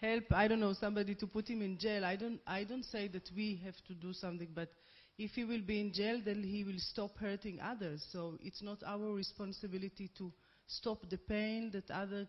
help, 0.00 0.24
I 0.32 0.48
don't 0.48 0.60
know, 0.60 0.74
somebody 0.74 1.14
to 1.16 1.26
put 1.26 1.48
him 1.48 1.62
in 1.62 1.78
jail, 1.78 2.04
I 2.04 2.16
don't, 2.16 2.40
I 2.46 2.64
don't 2.64 2.84
say 2.84 3.08
that 3.08 3.30
we 3.36 3.60
have 3.64 3.76
to 3.88 3.94
do 3.94 4.12
something, 4.12 4.50
but 4.54 4.70
if 5.18 5.32
he 5.32 5.44
will 5.44 5.62
be 5.62 5.80
in 5.80 5.92
jail, 5.92 6.20
then 6.24 6.42
he 6.42 6.64
will 6.64 6.78
stop 6.78 7.18
hurting 7.18 7.60
others. 7.60 8.04
So 8.12 8.38
it's 8.40 8.62
not 8.62 8.82
our 8.84 9.12
responsibility 9.14 10.10
to 10.18 10.32
stop 10.66 11.08
the 11.10 11.18
pain 11.18 11.70
that 11.72 11.90
other. 11.90 12.28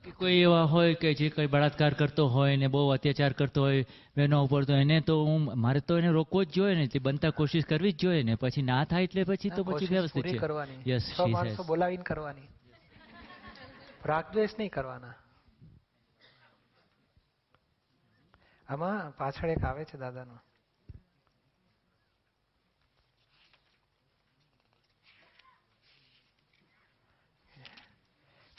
કે 0.04 0.12
કોઈ 0.12 0.34
એવા 0.34 0.64
હોય 0.64 0.94
કે 0.94 1.14
જે 1.14 1.30
કઈ 1.30 1.46
બળાત્કાર 1.46 1.94
કરતો 1.94 2.28
હોય 2.28 2.56
ને 2.56 2.68
બહુ 2.68 2.90
અત્યાચાર 2.90 3.32
કરતો 3.32 3.62
હોય 3.62 3.86
બહેનો 4.18 4.44
ઉપર 4.44 4.64
તો 4.64 4.74
એને 4.74 5.02
તો 5.02 5.26
હું 5.26 5.62
મારે 5.62 5.80
તો 5.80 5.98
એને 5.98 6.08
રોકવો 6.08 6.44
જ 6.44 6.50
જોઈએ 6.50 6.76
ને 6.76 6.88
તે 6.88 7.00
બનતા 7.00 7.30
કોશિશ 7.30 7.66
કરવી 7.66 7.92
જ 7.92 7.98
જોઈએ 7.98 8.24
ને 8.24 8.36
પછી 8.36 8.62
ના 8.62 8.84
થાય 8.84 9.04
એટલે 9.04 9.24
પછી 9.24 9.50
તો 9.50 9.64
પછી 9.64 9.86
વ્યવસ્થિત 9.86 10.28
છે. 10.28 10.38
કરવાની. 10.38 10.92
યસ 10.92 11.20
માણસો 11.30 11.64
બોલાવીને 11.64 12.04
કરવાની. 12.04 12.48
રાગદ્વેષ 14.06 14.50
નહીં 14.60 14.72
કરવાના. 14.72 15.14
આમાં 18.70 19.18
પાછળ 19.18 19.50
એક 19.50 19.64
આવે 19.64 19.86
છે 19.86 19.98
દાદાનો. 19.98 20.49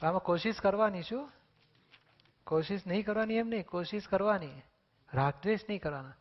આમાં 0.02 0.21
કોશિશ 0.21 0.61
કરવાની 0.61 1.02
શું? 1.02 1.30
કોશિશ 2.47 2.87
નહીં 2.87 3.04
કરવાની 3.04 3.35
એમ 3.35 3.49
નહીં 3.49 3.66
કોશિશ 3.66 4.09
કરવાની. 4.09 4.62
રાગદ્વેષ 5.14 5.61
નહીં 5.69 5.80
કરવાના. 5.80 6.14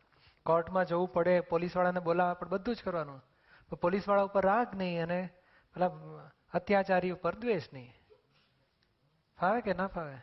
કોર્ટમાં 0.46 0.84
જવું 0.84 1.08
પડે 1.08 1.40
પોલીસવાળાને 1.40 2.00
બોલાવવા 2.00 2.34
પડે 2.34 2.50
બધું 2.50 2.76
જ 2.76 2.82
કરવાનું. 2.82 3.22
પણ 3.68 3.76
પોલીસવાળા 3.76 4.22
ઉપર 4.22 4.44
રાગ 4.44 4.74
નહીં 4.74 5.02
અને 5.02 5.28
પેલા 5.74 5.86
અત્યાચારી 6.52 7.10
ઉપર 7.10 7.34
દ્વેષ 7.34 7.72
નહીં. 7.72 7.92
ફાવે 9.40 9.60
કે 9.60 9.72
ના 9.72 9.86
ફાવે? 9.86 10.18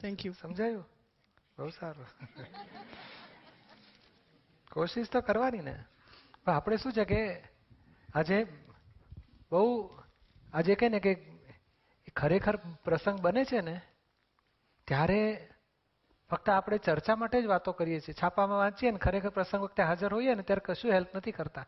થેન્ક 0.00 0.26
યુ 0.26 0.32
સમજાયું? 0.32 0.84
બહુ 1.58 1.68
સારું. 1.68 2.06
કોશિશ 4.76 5.10
તો 5.10 5.20
કરવાની 5.20 5.64
ને. 5.64 5.74
પણ 6.44 6.52
આપણે 6.52 6.76
શું 6.76 6.92
છે 6.92 7.04
કે 7.04 7.20
આજે 8.14 8.38
બહુ 9.50 9.64
આજે 10.54 10.74
કહે 10.74 10.88
ને 10.88 11.00
કે 11.00 11.12
ખરેખર 12.16 12.56
પ્રસંગ 12.84 13.18
બને 13.20 13.44
છે 13.44 13.60
ને, 13.60 13.76
ત્યારે 14.88 15.20
ફક્ત 16.30 16.48
આપણે 16.50 16.78
ચર્ચા 16.78 17.16
માટે 17.16 17.42
જ 17.42 17.46
વાતો 17.46 17.72
કરીએ 17.72 18.00
છીએ. 18.00 18.14
છાપામાં 18.22 18.58
વાંચીએ 18.58 18.90
ને, 18.90 18.98
ખરેખર 18.98 19.28
પ્રસંગ 19.28 19.62
વખતે 19.62 19.82
હાજર 19.82 20.14
હોઈએ 20.14 20.34
ને, 20.34 20.42
ત્યારે 20.42 20.62
કશું 20.64 20.92
હેલ્પ 20.92 21.16
નથી 21.16 21.32
કરતા. 21.32 21.66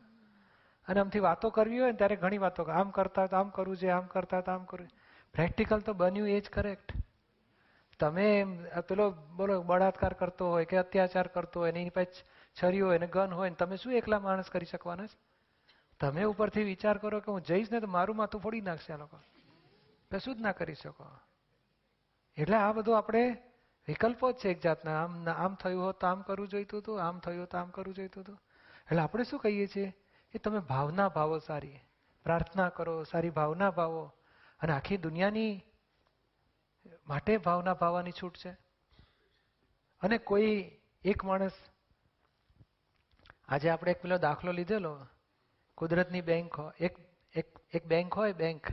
અને 0.88 1.00
આમથી 1.00 1.20
વાતો 1.20 1.50
કરવી 1.50 1.80
હોય 1.80 1.90
ને, 1.90 1.96
ત્યારે 1.96 2.16
ઘણી 2.16 2.38
વાતો 2.38 2.62
આમ 2.62 2.90
કરતા 2.90 3.26
તો 3.26 3.36
આમ 3.36 3.48
કરવું 3.48 3.76
છે 3.76 3.88
આમ 3.88 4.06
કરતા 4.06 4.40
તો 4.40 4.52
આમ 4.52 4.64
કરવું 4.64 4.88
પ્રેક્ટિકલ 5.34 5.80
તો 5.80 5.92
બન્યું 5.92 6.28
એ 6.28 6.40
જ 6.40 6.48
કરેક્ટ 6.50 6.92
તમે 8.00 8.26
પેલો 8.88 9.10
બોલો, 9.36 9.62
બળાત્કાર 9.62 10.12
કરતો 10.12 10.50
હોય 10.50 10.64
કે 10.64 10.76
અત્યાચાર 10.76 11.26
કરતો 11.26 11.60
હોય 11.60 11.70
એની 11.70 11.90
પાસે 11.90 12.22
છરી 12.62 12.80
હોય 12.80 12.98
ને 12.98 13.06
ગન 13.06 13.32
હોય 13.32 13.48
ને 13.48 13.54
તમે 13.54 13.76
શું 13.76 13.92
એકલા 13.92 14.20
માણસ 14.20 14.50
કરી 14.50 14.66
શકવાના 14.66 15.06
છે? 15.06 15.18
તમે 16.00 16.24
ઉપરથી 16.24 16.64
વિચાર 16.64 16.98
કરો 16.98 17.20
કે 17.20 17.32
હું 17.32 17.40
જઈશ 17.40 17.72
ને 17.72 17.80
તો 17.80 17.86
મારું 17.86 18.16
માથું 18.16 18.40
ફોડી 18.40 18.60
નાખશે 18.60 18.92
આ 18.92 18.96
લોકો. 18.96 19.18
કશું 20.10 20.36
જ 20.36 20.40
ના 20.40 20.52
કરી 20.52 20.74
શકો. 20.74 21.06
એટલે 22.36 22.56
આ 22.56 22.72
બધું 22.72 22.98
આપણે 22.98 23.36
વિકલ્પો 23.88 24.32
જ 24.32 24.36
છે 24.36 24.48
એક 24.48 24.60
જાતના. 24.60 25.04
આમ 25.04 25.28
આમ 25.28 25.54
થયું 25.54 25.82
હોત 25.82 26.00
તો 26.00 26.06
આમ 26.06 26.22
કરવું 26.22 26.48
જોઈતું 26.48 26.80
હતું, 26.80 27.02
આમ 27.02 27.18
થયું 27.18 27.40
હોત 27.40 27.50
તો 27.50 27.58
આમ 27.58 27.70
કરવું 27.70 27.94
જોઈતું 27.94 28.22
હતું. 28.22 28.40
એટલે 28.80 28.98
આપણે 28.98 29.24
શું 29.24 29.40
કહીએ 29.40 29.66
છીએ? 29.66 29.92
કે 30.32 30.38
તમે 30.38 30.58
ભાવના 30.58 31.08
ભાવો 31.08 31.38
સારી. 31.38 31.80
પ્રાર્થના 32.24 32.68
કરો, 32.68 33.04
સારી 33.04 33.30
ભાવના 33.30 33.70
ભાવો. 33.70 34.12
અને 34.60 34.72
આખી 34.72 34.96
દુનિયાની 34.96 35.64
માટે 37.06 37.36
ભાવના 37.36 37.74
ભાવવાની 37.74 38.12
છૂટ 38.12 38.36
છે. 38.36 38.50
અને 40.02 40.18
કોઈ 40.18 40.70
એક 41.04 41.24
માણસ 41.24 41.50
આજે 43.48 43.70
આપણે 43.70 43.90
એક 43.90 44.02
પેલો 44.02 44.18
દાખલો 44.18 44.52
લીધેલો. 44.52 45.06
કુદરતની 45.74 46.20
બેંક 46.20 46.54
એક 46.80 46.96
એક 47.34 47.58
એક 47.72 47.86
બેંક 47.86 48.14
હોય 48.14 48.32
બેંક. 48.32 48.66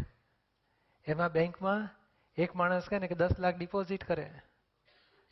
એમાં 1.06 1.32
બેંકમાં 1.32 1.90
એક 2.36 2.56
માણસ 2.56 2.88
કહે 2.90 3.00
ને 3.00 3.08
કે 3.08 3.16
દસ 3.16 3.40
લાખ 3.40 3.56
ડિપોઝિટ 3.56 4.04
કરે 4.04 4.42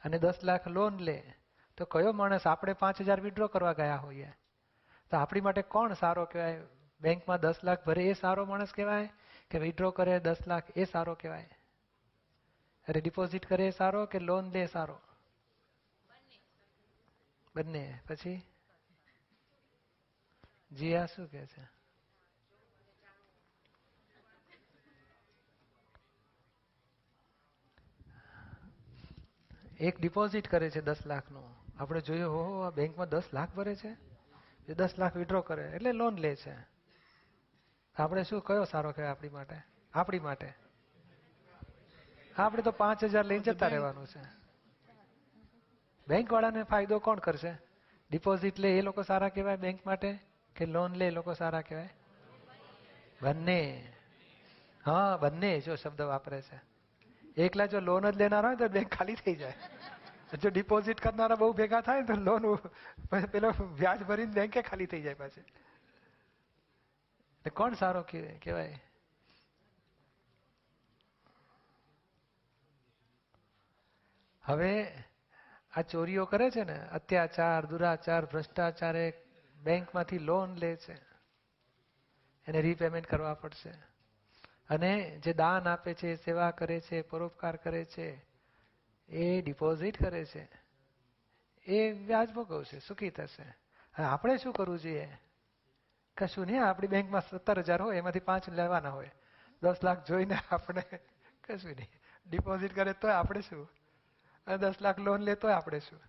અને 0.04 0.20
દસ 0.20 0.40
લાખ 0.44 0.68
લોન 0.68 0.98
લે. 0.98 1.34
તો 1.78 1.86
કયો 1.86 2.12
માણસ? 2.12 2.48
આપણે 2.48 2.74
પાંચ 2.74 3.02
હજાર 3.02 3.20
વિડ્રો 3.20 3.48
કરવા 3.48 3.74
ગયા 3.74 3.96
હોઈએ. 3.96 4.32
તો 5.12 5.18
આપણી 5.18 5.42
માટે 5.42 5.62
કોણ 5.62 5.94
સારો 5.94 6.26
કહેવાય? 6.26 6.62
બેંકમાં 7.02 7.40
દસ 7.40 7.56
લાખ 7.64 7.86
ભરે 7.86 8.04
એ 8.04 8.14
સારો 8.14 8.46
માણસ 8.46 8.74
કહેવાય 8.74 9.10
કે 9.50 9.60
વિડ્રો 9.60 9.92
કરે 9.92 10.20
દસ 10.20 10.38
લાખ 10.48 10.64
એ 10.76 10.86
સારો 10.86 11.16
કહેવાય? 11.16 11.50
અરે 12.88 13.02
ડિપોઝિટ 13.02 13.46
કરે 13.46 13.68
એ 13.68 13.72
સારો 13.72 14.06
કે 14.06 14.20
લોન 14.20 14.52
લે 14.52 14.66
સારો? 14.66 15.00
બંને. 17.56 18.00
પછી? 18.08 18.53
જીયા 20.78 21.06
શું 21.06 21.28
કે 21.28 21.46
છે? 21.46 21.84
એક 29.80 30.00
ડિપોઝિટ 30.00 30.48
કરે 30.48 30.70
છે 30.70 30.82
દસ 30.82 30.96
લાખનું. 31.06 31.56
આપણે 31.80 32.02
જોયું 32.02 32.34
હો 32.34 32.62
આ 32.62 32.70
બેંકમાં 32.70 33.10
દસ 33.10 33.24
લાખ 33.34 33.56
ભરે 33.56 33.76
છે? 33.76 33.98
એ 34.68 34.74
દસ 34.74 34.90
લાખ 34.98 35.16
વિડ્રો 35.16 35.42
કરે 35.42 35.72
એટલે 35.72 35.92
લોન 35.92 36.16
લે 36.16 36.36
છે. 36.36 36.56
આપણે 37.96 38.24
શું 38.24 38.42
કયો 38.42 38.64
સારો 38.64 38.92
કહેવાય 38.92 39.12
આપણી 39.12 39.30
માટે? 39.30 39.56
આપણી 39.94 40.20
માટે. 40.20 40.54
આપણે 42.38 42.62
તો 42.62 42.72
પાંચ 42.72 43.04
હજાર 43.04 43.26
લઈને 43.26 43.44
જતા 43.44 43.68
રહેવાનું 43.68 44.08
છે. 44.08 44.22
બેંક 46.08 46.34
વાળાને 46.34 46.64
ફાયદો 46.64 47.00
કોણ 47.00 47.18
કરશે? 47.18 47.58
ડિપોઝિટ 48.12 48.60
લે 48.60 48.78
એ 48.78 48.82
લોકો 48.82 49.02
સારા 49.02 49.30
કહેવાય 49.30 49.58
બેંક 49.58 49.86
માટે? 49.86 50.33
કે 50.56 50.66
લોન 50.66 50.92
લે 50.94 51.08
લોકો 51.12 51.34
સારા 51.34 51.62
કહેવાય 51.62 51.94
બંને 53.22 53.60
હા 54.84 55.18
બંને 55.18 55.52
જો 55.62 55.74
શબ્દ 55.76 56.02
વાપરે 56.04 56.40
છે 56.42 56.58
એકલા 57.38 57.68
જો 57.68 57.80
લોન 57.80 58.04
જ 58.04 58.16
લેનારા 58.16 58.50
હોય 58.50 58.58
તો 58.58 58.70
બેંક 58.70 58.90
ખાલી 58.90 59.16
થઈ 59.16 59.36
જાય 59.36 59.58
જો 60.38 60.50
ડિપોઝિટ 60.50 61.00
કરનારા 61.00 61.38
બહુ 61.38 61.52
ભેગા 61.54 61.82
થાય 61.82 62.06
તો 62.06 62.16
લોન 62.22 62.44
પેલો 63.32 63.50
વ્યાજ 63.76 64.02
ભરીને 64.04 64.34
બેંકે 64.34 64.60
ખાલી 64.62 64.88
થઈ 64.88 65.02
જાય 65.02 65.16
પાછી 65.16 65.46
કોણ 67.46 67.74
સારો 67.76 68.02
કહેવાય 68.04 68.78
હવે 74.46 74.74
આ 75.74 75.84
ચોરીઓ 75.86 76.26
કરે 76.26 76.48
છે 76.52 76.64
ને 76.64 76.78
અત્યાચાર 76.92 77.62
દુરાચાર 77.68 78.24
ભ્રષ્ટાચાર 78.26 78.96
બેંકમાંથી 79.64 80.20
લોન 80.20 80.56
લે 80.56 80.76
છે. 80.76 80.94
એને 82.48 82.62
રીપેમેન્ટ 82.62 83.08
કરવા 83.08 83.34
પડશે. 83.34 83.70
અને 84.70 85.20
જે 85.24 85.34
દાન 85.34 85.68
આપે 85.68 85.94
છે, 85.94 86.16
સેવા 86.16 86.52
કરે 86.52 86.80
છે, 86.80 87.02
પરોપકાર 87.02 87.56
કરે 87.56 87.86
છે, 87.86 88.26
એ 89.10 89.42
ડિપોઝિટ 89.42 90.04
કરે 90.04 90.26
છે. 90.26 90.50
એ 91.66 91.92
વ્યાજ 91.92 92.34
ભોગવશે, 92.34 92.80
સુખી 92.80 93.10
થશે. 93.10 93.56
આપણે 94.04 94.38
શું 94.38 94.54
કરવું 94.54 94.80
જોઈએ? 94.80 95.18
કશું 96.18 96.46
નહીં, 96.46 96.66
આપણી 96.66 96.88
બેંકમાં 96.88 97.22
સત્તર 97.22 97.60
હજાર 97.60 97.82
હોય, 97.82 97.98
એમાંથી 97.98 98.20
પાંચ 98.20 98.50
લેવાના 98.50 98.90
હોય. 98.90 99.12
દસ 99.62 99.76
લાખ 99.84 100.08
જોઈને 100.08 100.38
આપણે 100.52 100.82
કશું 101.48 101.72
નહીં. 101.72 101.90
ડિપોઝિટ 102.30 102.76
કરે 102.76 102.94
તો 102.94 103.08
આપણે 103.08 103.42
શું? 103.42 103.70
અને 104.48 104.58
દસ 104.58 104.74
લાખ 104.82 105.00
લોન 105.00 105.22
લે 105.22 105.36
તો 105.36 105.48
આપણે 105.48 105.80
શું? 105.80 106.00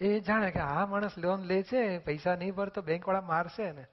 એ 0.00 0.20
જાણે 0.20 0.50
કે 0.50 0.58
આ 0.58 0.86
માણસ 0.86 1.18
લોન 1.18 1.40
લે 1.40 1.62
છે, 1.62 1.98
પૈસા 1.98 2.36
નહીં 2.36 2.54
ભરતો 2.54 2.82
બેંક 2.82 3.08
વાળા 3.08 3.20
મારશે 3.20 3.72
ને. 3.72 3.86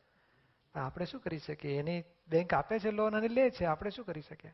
આપણે 0.75 1.05
શું 1.05 1.21
કરી 1.21 1.39
શકીએ? 1.39 1.79
એની 1.79 2.03
બેંક 2.27 2.53
આપે 2.53 2.79
છે 2.79 2.91
લોન 2.91 3.17
અને 3.17 3.27
લે 3.27 3.49
છે, 3.49 3.65
આપણે 3.65 3.89
શું 3.89 4.05
કરી 4.05 4.21
શકીએ? 4.21 4.53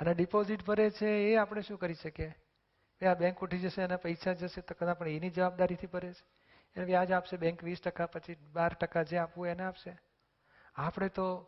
અને 0.00 0.14
ડિપોઝિટ 0.14 0.64
ભરે 0.64 0.90
છે, 0.90 1.06
એ 1.06 1.36
આપણે 1.36 1.62
શું 1.62 1.78
કરી 1.78 1.94
શકીએ? 1.94 2.34
આ 3.06 3.14
બેંક 3.14 3.40
ઉઠી 3.40 3.58
જશે 3.58 3.82
અને 3.82 3.96
પૈસા 3.96 4.32
જશે 4.32 4.60
તો 4.60 4.74
કદાચ 4.74 4.96
પણ 4.96 5.08
એની 5.08 5.30
જવાબદારીથી 5.30 5.86
ભરે 5.86 6.12
છે. 6.12 6.24
એને 6.76 6.84
વ્યાજ 6.84 7.12
આપશે 7.12 7.36
બેંક 7.36 7.64
વીસ 7.64 7.80
ટકા, 7.80 8.06
પછી 8.06 8.34
બાર 8.34 8.72
ટકા 8.72 9.02
જે 9.02 9.18
આપવું 9.18 9.46
એને 9.46 9.64
આપશે. 9.64 9.98
આપણે 10.74 11.08
તો 11.08 11.46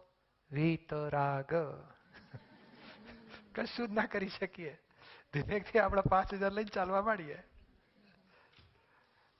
વિતરાગ 0.50 1.54
કશું 3.54 3.88
જ 3.88 3.92
ના 3.92 4.06
કરી 4.06 4.28
શકીએ. 4.28 4.78
ધીમે 5.32 5.78
આપણે 5.78 6.02
પાંચ 6.10 6.34
હજાર 6.34 6.52
લઈને 6.52 6.74
ચાલવા 6.74 7.02
માંડીએ. 7.02 7.42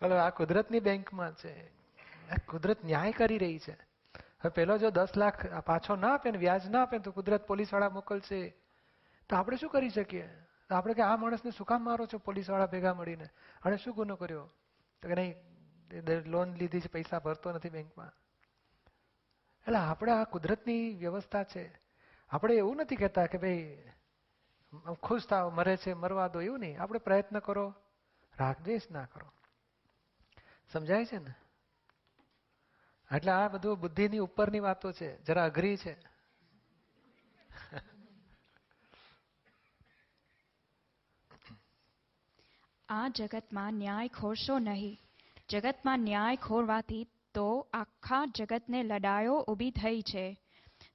બરાબર 0.03 0.17
આ 0.17 0.31
કુદરતની 0.31 0.81
બેંકમાં 0.81 1.35
છે. 1.35 1.69
કુદરત 2.47 2.85
ન્યાય 2.85 3.13
કરી 3.13 3.39
રહી 3.39 3.59
છે. 3.59 3.73
હવે 3.73 4.49
પેલો 4.49 4.79
જો 4.79 4.91
દસ 4.91 5.09
લાખ 5.17 5.61
પાછો 5.61 5.97
ના 5.97 6.15
આપે 6.15 6.31
ને 6.31 6.39
વ્યાજ 6.39 6.71
ના 6.71 6.83
આપે 6.83 6.99
તો 6.99 7.11
કુદરત 7.11 7.47
પોલીસવાળા 7.47 7.89
મોકલશે. 7.89 8.57
તો 9.29 9.37
આપણે 9.37 9.57
શું 9.57 9.71
કરી 9.71 9.91
શકીએ? 9.91 10.29
તો 10.69 10.75
આપણે 10.75 10.95
કે 10.95 11.03
આ 11.03 11.17
માણસને 11.17 11.51
શું 11.51 11.67
કામ 11.67 11.85
મારો 11.85 12.07
છો 12.07 12.19
પોલીસવાળા 12.19 12.67
ભેગા 12.67 12.95
મળીને? 12.95 13.29
અને 13.63 13.77
શું 13.77 13.95
ગુનો 13.95 14.17
કર્યો? 14.17 14.51
તો 15.03 15.09
કે 15.09 15.15
નહીં 15.15 15.35
લોન 16.27 16.55
લીધી 16.55 16.81
છે, 16.81 16.89
પૈસા 16.89 17.19
ભરતો 17.19 17.53
નથી 17.53 17.71
બેંકમાં. 17.71 18.13
એટલે 19.67 19.79
આપણે 19.79 20.13
આ 20.13 20.25
કુદરતની 20.25 20.95
વ્યવસ્થા 20.95 21.45
છે. 21.45 21.81
આપણે 22.29 22.55
એવું 22.55 22.77
નથી 22.77 22.97
કહેતા 22.97 23.27
કે 23.27 23.39
ભાઈ 23.39 23.85
ખુશ 25.03 25.27
થાવ 25.27 25.51
મરે 25.51 25.77
છે, 25.77 25.93
મરવા 25.93 26.29
દો, 26.29 26.41
એવું 26.41 26.59
નહીં. 26.59 26.83
આપણે 26.83 26.99
પ્રયત્ન 26.99 27.39
કરો. 27.39 27.75
રાગદ્વેષ 28.39 28.91
ના 28.91 29.05
કરો. 29.05 29.33
સમજાય 30.73 31.05
છે 31.05 31.19
ને? 31.19 31.35
એટલે 33.17 33.33
આ 33.33 33.49
બધું 33.49 33.81
બુદ્ધિની 33.81 34.19
ઉપરની 34.19 34.61
વાતો 34.61 34.93
છે. 34.93 35.23
જરા 35.23 35.45
અઘરી 35.45 35.77
છે. 35.77 36.15
આ 42.89 43.09
જગતમાં 43.09 43.75
ન્યાય 43.75 44.09
ખોરશો 44.09 44.59
નહીં. 44.59 44.99
જગતમાં 45.49 45.99
ન્યાય 45.99 46.37
ખોરવાથી 46.37 47.07
તો 47.35 47.69
આખા 47.73 48.25
જગતને 48.27 48.83
લડાયો 48.83 49.41
ઊભી 49.41 49.71
થઈ 49.71 50.03
છે. 50.03 50.41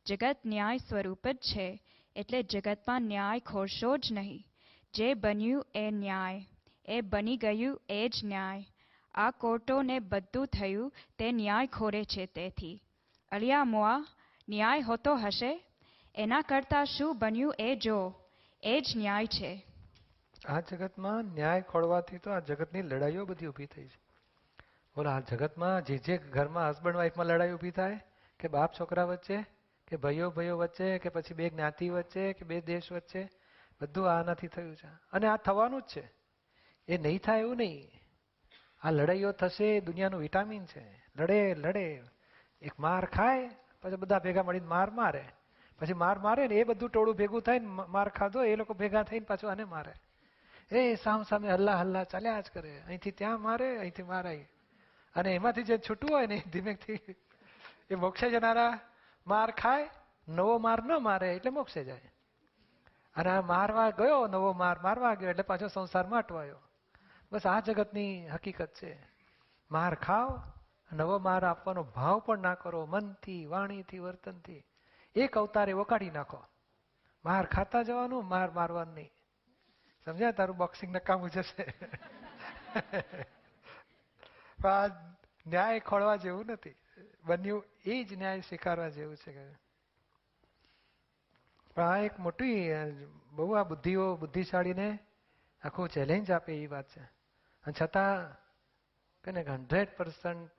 જગત 0.06 0.38
ન્યાય 0.46 0.78
સ્વરૂપ 0.78 1.28
જ 1.28 1.38
છે. 1.38 1.84
એટલે 2.16 2.44
જગતમાં 2.44 3.02
ન્યાય 3.02 3.40
ખોરશો 3.40 3.98
જ 3.98 4.08
નહીં. 4.12 4.46
જે 4.94 5.14
બન્યું 5.14 5.68
એ 5.76 5.92
ન્યાય. 5.92 6.46
એ 6.86 7.02
બની 7.02 7.38
ગયું 7.38 7.82
એ 7.90 8.10
જ 8.10 8.26
ન્યાય. 8.26 8.66
આ 9.14 9.32
કોર્ટોને 9.32 10.00
બધું 10.00 10.48
થયું, 10.48 10.94
તે 11.18 11.32
ન્યાય 11.32 11.68
ખોરે 11.68 12.04
છે 12.04 12.26
તેથી. 12.26 12.84
અલિયા 13.32 13.64
મોઆ 13.64 13.98
ન્યાય 14.50 14.82
હોતો 14.82 15.16
હશે? 15.16 15.64
એના 16.16 16.42
કરતાં 16.42 16.86
શું 16.86 17.20
બન્યું 17.20 17.56
એ 17.60 17.76
જો, 17.76 18.14
એ 18.64 18.82
જ 18.82 18.98
ન્યાય 18.98 19.28
છે. 19.28 19.66
આ 20.48 20.60
જગતમાં 20.60 21.24
ન્યાય 21.24 21.62
ખોળવાથી 21.62 22.18
તો 22.18 22.32
આ 22.32 22.40
જગતની 22.40 22.82
લડાઈઓ 22.82 23.26
બધી 23.26 23.48
ઊભી 23.48 23.66
થઈ 23.66 23.88
છે. 23.88 24.00
બોલો, 24.96 25.10
આ 25.10 25.20
જગતમાં 25.20 25.82
જે 25.82 25.98
જે 25.98 26.18
ઘરમાં 26.18 26.70
હસબન્ડ 26.70 26.96
વાઈફમાં 26.96 27.26
લડાઈ 27.26 27.52
ઊભી 27.52 27.72
થાય, 27.72 28.00
કે 28.40 28.48
બાપ 28.48 28.72
છોકરા 28.80 29.04
વચ્ચે, 29.04 29.46
કે 29.88 29.96
ભાઈઓ 29.96 30.30
ભાઈઓ 30.30 30.58
વચ્ચે, 30.58 30.98
કે 30.98 31.10
પછી 31.10 31.34
બે 31.34 31.50
જ્ઞાતિ 31.50 31.90
વચ્ચે, 31.90 32.34
કે 32.34 32.46
બે 32.46 32.62
દેશ 32.62 32.92
વચ્ચે, 32.92 33.30
બધું 33.82 34.12
આનાથી 34.12 34.48
થયું 34.48 34.76
છે. 34.76 34.88
અને 34.88 35.28
આ 35.28 35.36
થવાનું 35.36 35.82
જ 35.82 35.86
છે. 35.86 36.12
એ 36.88 36.98
નહીં 36.98 37.20
થાય 37.20 37.40
એવું 37.40 37.58
નહીં. 37.58 37.99
આ 38.82 38.92
લડાઈઓ 38.92 39.32
થશે, 39.32 39.80
દુનિયાનું 39.80 40.20
વિટામિન 40.20 40.66
છે. 40.66 41.04
લડે 41.18 41.56
લડે. 41.56 42.04
એક 42.62 42.80
માર 42.80 43.06
ખાય, 43.06 43.50
પછી 43.82 43.96
બધા 43.96 44.20
ભેગા 44.20 44.44
મળીને 44.44 44.68
માર 44.68 44.90
મારે. 44.90 45.26
પછી 45.80 45.94
માર 45.94 46.20
મારે 46.20 46.48
ને 46.48 46.56
એ 46.56 46.64
બધું 46.64 46.90
ટોળું 46.90 47.16
ભેગું 47.16 47.42
થાય 47.42 47.60
ને 47.60 47.66
માર 47.66 48.10
ખાધો, 48.10 48.44
એ 48.44 48.56
લોકો 48.56 48.74
ભેગા 48.74 49.04
થઈને 49.04 49.26
પાછું 49.26 49.52
આને 49.52 49.64
મારે. 49.64 49.94
એ 50.76 50.96
સામ 50.96 51.24
સામે 51.24 51.50
હલ્લા 51.50 51.76
હલ્લા 51.76 52.04
ચાલ્યા 52.04 52.42
જ 52.42 52.52
કરે. 52.54 52.82
અહીંથી 52.88 53.12
ત્યાં 53.12 53.42
મારે, 53.42 53.78
અહીંથી 53.78 54.04
મારાય. 54.04 54.50
અને 55.16 55.36
એમાંથી 55.36 55.64
જે 55.64 55.78
છૂટવું 55.78 56.18
હોય 56.18 56.28
ને 56.28 56.44
ધીમેથી 56.54 57.00
એ 57.90 57.96
મોક્ષે 57.96 58.30
જનારા. 58.30 58.80
માર 59.28 59.52
ખાય, 59.52 59.90
નવો 60.28 60.58
માર 60.58 60.84
ન 60.84 60.98
મારે 60.98 61.36
એટલે 61.36 61.52
મોક્ષે 61.52 61.84
જાય. 61.84 62.12
અને 63.16 63.30
આ 63.30 63.42
મારવા 63.42 63.90
ગયો, 63.90 64.28
નવો 64.28 64.54
માર 64.54 64.80
મારવા 64.84 65.14
ગયો 65.14 65.30
એટલે 65.30 65.44
પાછો 65.44 65.68
સંસારમાં 65.68 66.20
અટવાયો. 66.20 66.56
બસ 67.32 67.48
આ 67.48 67.60
જગતની 67.60 68.28
હકીકત 68.28 68.74
છે. 68.82 68.98
માર 69.72 69.96
ખાઓ, 69.96 70.42
નવો 70.92 71.20
માર 71.20 71.46
આપવાનો 71.46 71.84
ભાવ 71.84 72.20
પણ 72.20 72.40
ના 72.40 72.56
કરો, 72.56 72.86
મનથી, 72.86 73.46
વાણીથી, 73.46 74.00
વર્તનથી. 74.00 74.64
એક 75.16 75.38
અવતારે 75.38 75.74
વકાડી 75.74 76.10
નાખો. 76.10 76.44
માર 77.26 77.46
ખાતા 77.46 77.82
જવાનું, 77.82 78.26
માર 78.26 78.52
મારવાનું 78.52 78.94
નહીં. 78.94 79.12
સમજ્યા? 80.06 80.32
તારું 80.32 80.58
બોક્સિંગ 80.58 80.96
નકામું 80.96 81.30
જશે 81.30 81.64
પણ 84.62 84.92
ન્યાય 85.48 85.80
ખોળવા 85.80 86.16
જેવું 86.16 86.46
નથી. 86.46 86.76
બન્યું 87.24 87.64
એ 87.86 88.04
જ 88.04 88.14
ન્યાય 88.14 88.42
સ્વીકારવા 88.42 88.90
જેવું 88.90 89.18
છે 89.18 89.54
પણ 91.76 91.84
આ 91.84 91.98
એક 91.98 92.20
મોટી, 92.20 92.70
બહુ 93.32 93.52
આ 93.52 93.64
બુદ્ધિઓ, 93.64 94.16
બુદ્ધિશાળીને 94.16 95.00
આખું 95.64 95.90
ચેલેન્જ 95.90 96.32
આપે 96.32 96.54
એ 96.54 96.68
વાત 96.68 96.90
છે. 96.90 97.19
છતાં 97.72 98.38
કે 99.24 99.32
હંડ્રેડ 99.32 99.96
પર્સન્ટ 99.98 100.52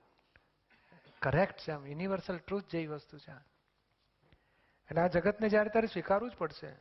કરેક્ટ 1.21 1.57
છે 1.59 1.71
આમ 1.71 1.87
યુનિવર્સલ 1.87 2.37
ટ્રુથ 2.37 2.67
જેવી 2.67 2.87
વસ્તુ 2.87 3.17
છે 3.17 3.31
એટલે 4.89 5.01
આ 5.01 5.07
જગતને 5.07 5.49
જ્યારે 5.49 5.69
ત્યારે 5.69 5.87
સ્વીકારવું 5.87 6.31
જ 6.31 6.35
પડશે. 6.35 6.71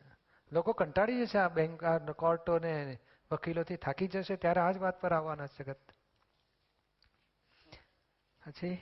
લોકો 0.52 0.72
કંટાળી 0.72 1.26
જશે 1.26 1.38
આ 1.38 1.48
બેંક 1.48 1.84
આ 1.84 1.98
કોર્ટો 1.98 2.58
ને 2.58 2.98
વકીલોથી 3.30 3.76
થાકી 3.76 4.08
જશે 4.08 4.36
ત્યારે 4.36 4.60
આ 4.60 4.72
જ 4.72 4.78
વાત 4.78 5.00
પર 5.00 5.12
આવવાના 5.12 5.46
જગત. 5.58 5.82
પછી 8.42 8.78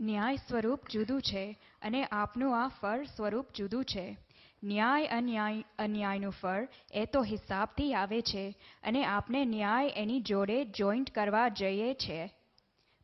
ન્યાય 0.00 0.36
સ્વરૂપ 0.36 0.88
જુદું 0.88 1.22
છે 1.22 1.58
અને 1.82 2.04
આપનું 2.04 2.64
આ 2.64 2.68
ફળ 2.68 3.02
સ્વરૂપ 3.04 3.52
જુદું 3.52 3.84
છે. 3.84 4.06
ન્યાય 4.62 5.06
અન્યાય 5.08 5.64
અન્યાયનું 5.78 6.30
ફળ 6.30 6.66
એ 6.92 7.06
તો 7.06 7.22
હિસાબથી 7.22 7.94
આવે 7.94 8.20
છે 8.22 8.44
અને 8.82 9.04
આપણે 9.06 9.44
ન્યાય 9.44 9.88
એની 9.96 10.20
જોડે 10.20 10.64
જોઈન્ટ 10.64 11.10
કરવા 11.10 11.48
જઈએ 11.48 11.94
છે. 11.94 12.20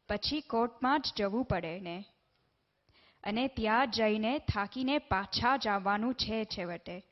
પછી 0.09 0.41
કોર્ટમાં 0.41 1.03
જ 1.03 1.13
જવું 1.17 1.45
પડે 1.45 1.81
ને. 1.81 2.05
અને 3.25 3.49
ત્યાં 3.49 3.91
જઈને 3.91 4.39
થાકીને 4.39 4.99
પાછા 4.99 5.57
જ 5.57 5.69
આવવાનું 5.69 6.15
છે 6.15 6.45
છેવટે. 6.45 7.03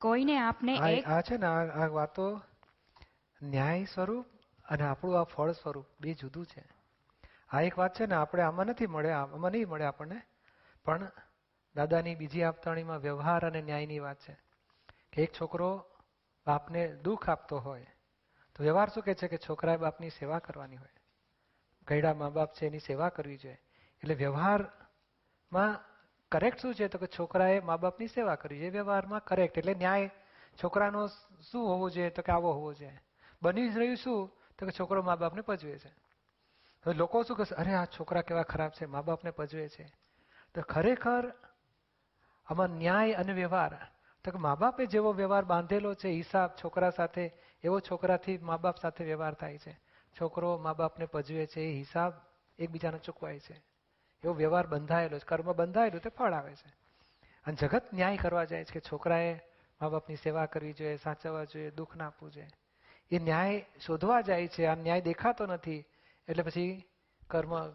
કોઈને 0.00 0.38
આપને 0.38 0.76
આ 0.78 1.22
છે 1.22 1.36
ને 1.36 1.46
આ 1.46 1.64
આ 1.82 1.88
વાતો 1.88 2.28
ન્યાય 3.40 3.86
સ્વરૂપ 3.86 4.26
અને 4.64 4.84
આપણું 4.84 5.18
આ 5.20 5.24
ફળ 5.24 5.52
સ્વરૂપ 5.52 5.86
બે 6.00 6.14
જુદું 6.14 6.46
છે. 6.46 6.62
આ 7.50 7.62
એક 7.62 7.76
વાત 7.78 7.94
છે 7.98 8.06
ને 8.06 8.14
આપણે 8.14 8.42
આમાં 8.42 8.66
નથી 8.66 8.86
મળે 8.86 9.12
આમાં 9.12 9.52
નહીં 9.52 9.68
મળે 9.68 9.84
આપણને 9.84 10.22
પણ 10.86 11.10
દાદાની 11.76 12.14
બીજી 12.14 12.42
આપતાણીમાં 12.42 12.98
વ્યવહાર 12.98 13.46
અને 13.46 13.62
ન્યાયની 13.62 13.98
વાત 13.98 14.16
છે 14.20 14.36
કે 15.12 15.22
એક 15.22 15.32
છોકરો 15.40 15.86
બાપને 16.46 16.96
દુઃખ 16.96 17.28
આપતો 17.28 17.58
હોય, 17.58 17.86
તો 18.54 18.62
વ્યવહાર 18.62 18.88
શું 18.88 19.02
કહે 19.02 19.14
છે 19.14 19.28
કે 19.28 19.36
છોકરાએ 19.36 19.76
બાપની 19.76 20.10
સેવા 20.10 20.38
કરવાની 20.38 20.76
હોય? 20.76 20.88
ગયડા 21.88 22.14
મા 22.14 22.28
બાપ 22.28 22.54
છે 22.54 22.66
એની 22.66 22.78
સેવા 22.78 23.08
કરવી 23.08 23.36
જોઈએ. 23.36 23.58
એટલે 24.02 24.14
વ્યવહારમાં 24.14 25.80
કરેક્ટ 26.32 26.58
શું 26.58 26.74
છે? 26.74 26.88
તો 26.88 26.98
કે 26.98 27.06
છોકરાએ 27.06 27.60
મા 27.60 27.76
બાપની 27.76 28.06
સેવા 28.06 28.34
કરવી 28.34 28.58
જોઈએ. 28.58 28.70
વ્યવહારમાં 28.70 29.24
કરેક્ટ 29.24 29.58
એટલે 29.58 29.74
ન્યાય 29.74 30.10
છોકરાનો 30.62 31.06
શું 31.50 31.68
હોવો 31.68 31.90
જોઈએ? 31.90 32.10
તો 32.10 32.22
કે 32.22 32.32
આવો 32.32 32.52
હોવો 32.52 32.74
જોઈએ. 32.74 33.00
બની 33.42 33.68
જ 33.68 33.78
રહ્યું 33.78 33.96
શું? 33.96 34.30
તો 34.58 34.66
કે 34.66 34.72
છોકરો 34.80 35.02
મા 35.02 35.16
બાપને 35.16 35.40
પજવે 35.40 35.78
છે. 35.78 35.88
હવે 36.86 36.94
લોકો 36.94 37.22
શું 37.22 37.36
કહેશે 37.36 37.54
અરે 37.54 37.74
આ 37.74 37.84
છોકરા 37.84 38.22
કેવા 38.22 38.42
ખરાબ 38.42 38.70
છે. 38.70 38.86
મા 38.86 39.02
બાપને 39.02 39.30
પજવે 39.30 39.68
છે. 39.68 39.92
તો 40.54 40.62
ખરેખર 40.62 41.32
આમાં 42.46 42.68
ન્યાય 42.68 43.12
અને 43.12 43.32
વ્યવહાર. 43.32 43.78
તો 44.24 44.30
કે 44.30 44.38
મા 44.38 44.54
બાપે 44.54 44.86
જેવો 44.86 45.12
વ્યવહાર 45.12 45.44
બાંધેલો 45.44 45.94
છે, 45.94 46.08
હિસાબ 46.08 46.50
છોકરા 46.64 46.90
સાથે, 46.90 47.32
એવો 47.62 47.80
છોકરાથી 47.80 48.38
મા 48.38 48.56
બાપ 48.56 48.76
સાથે 48.76 49.04
વ્યવહાર 49.04 49.34
થાય 49.34 49.58
છે. 49.58 49.80
છોકરો 50.20 50.58
મા 50.58 50.72
બાપને 50.72 51.06
પજવે 51.06 51.46
છે, 51.46 51.60
એ 51.60 51.72
હિસાબ 51.72 52.12
એકબીજાને 52.58 52.98
ચૂકવાય 52.98 53.38
છે. 53.38 53.54
એવો 54.24 54.34
વ્યવહાર 54.34 54.66
બંધાયેલો 54.66 55.18
છે. 55.18 55.24
કર્મ 55.26 55.52
બંધાયેલું 55.52 56.00
તે 56.00 56.10
ફળ 56.10 56.32
આવે 56.32 56.54
છે. 56.54 56.72
અને 57.46 57.56
જગત 57.56 57.82
ન્યાય 57.94 58.16
કરવા 58.16 58.44
જાય 58.44 58.64
છે 58.64 58.72
કે 58.72 58.80
છોકરાએ 58.80 59.34
મા 59.82 59.88
બાપની 59.88 60.16
સેવા 60.16 60.46
કરવી 60.46 60.72
જોઈએ, 60.72 60.96
સાચવવા 60.96 61.44
જોઈએ, 61.44 61.70
દુઃખ 61.70 61.96
ના 61.96 62.06
આપવું 62.06 62.30
જોઈએ. 62.30 62.48
એ 63.10 63.18
ન્યાય 63.18 63.66
શોધવા 63.86 64.20
જાય 64.20 64.48
છે. 64.48 64.66
આ 64.66 64.74
ન્યાય 64.74 65.00
દેખાતો 65.00 65.46
નથી. 65.46 65.84
એટલે 66.28 66.42
પછી 66.42 66.84
કર્મ 67.30 67.68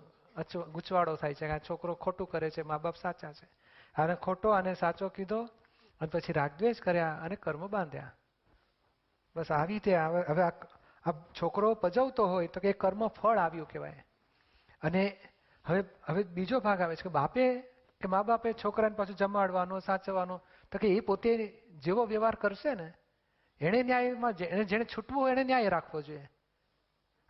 ગૂંચવાડો 0.72 1.16
થાય 1.16 1.34
છે 1.34 1.48
આ 1.48 1.58
છોકરો 1.58 1.96
ખોટું 1.96 2.30
કરે 2.30 2.50
છે, 2.50 2.62
મા 2.62 2.78
બાપ 2.78 2.96
સાચા 2.96 3.34
છે. 3.34 3.50
આને 3.98 4.16
ખોટો 4.16 4.50
અને 4.50 4.74
સાચો 4.74 5.10
કીધો 5.10 5.42
અને 6.02 6.08
પછી 6.08 6.34
રાગદ્વેષ 6.34 6.82
કર્યા 6.82 7.20
અને 7.24 7.36
કર્મ 7.36 7.68
બાંધ્યા. 7.68 8.12
બસ 9.36 9.52
આવી 9.52 9.74
રીતે 9.74 9.96
હવે 9.98 10.44
આ 11.06 11.12
છોકરો 11.42 11.74
પજવતો 11.74 12.28
હોય 12.28 12.48
તો 12.48 12.60
કે 12.60 12.74
કર્મ 12.74 13.08
ફળ 13.08 13.38
આવ્યું 13.38 13.68
કહેવાય. 13.68 14.06
અને 14.82 15.18
હવે 15.66 15.84
હવે 16.04 16.24
બીજો 16.24 16.60
ભાગ 16.60 16.82
આવે 16.82 16.96
છે 16.96 17.02
કે 17.02 17.10
બાપે 17.10 17.60
કે 18.02 18.08
મા 18.08 18.24
બાપે 18.24 18.54
છોકરાને 18.54 18.96
પાછું 18.96 19.16
જમાડવાનો, 19.16 19.80
સાચવવાનો, 19.80 20.42
તો 20.72 20.78
કે 20.78 20.88
એ 20.88 21.00
પોતે 21.00 21.64
જેવો 21.78 22.06
વ્યવહાર 22.06 22.36
કરશે 22.36 22.74
ને, 22.76 22.94
એણે 23.60 23.84
ન્યાયમાં 23.84 24.32
એને 24.32 24.64
જેણે 24.64 24.86
છૂટવું 24.86 25.30
એને 25.30 25.44
ન્યાય 25.44 25.70
રાખવો 25.70 26.02
જોઈએ. 26.02 26.30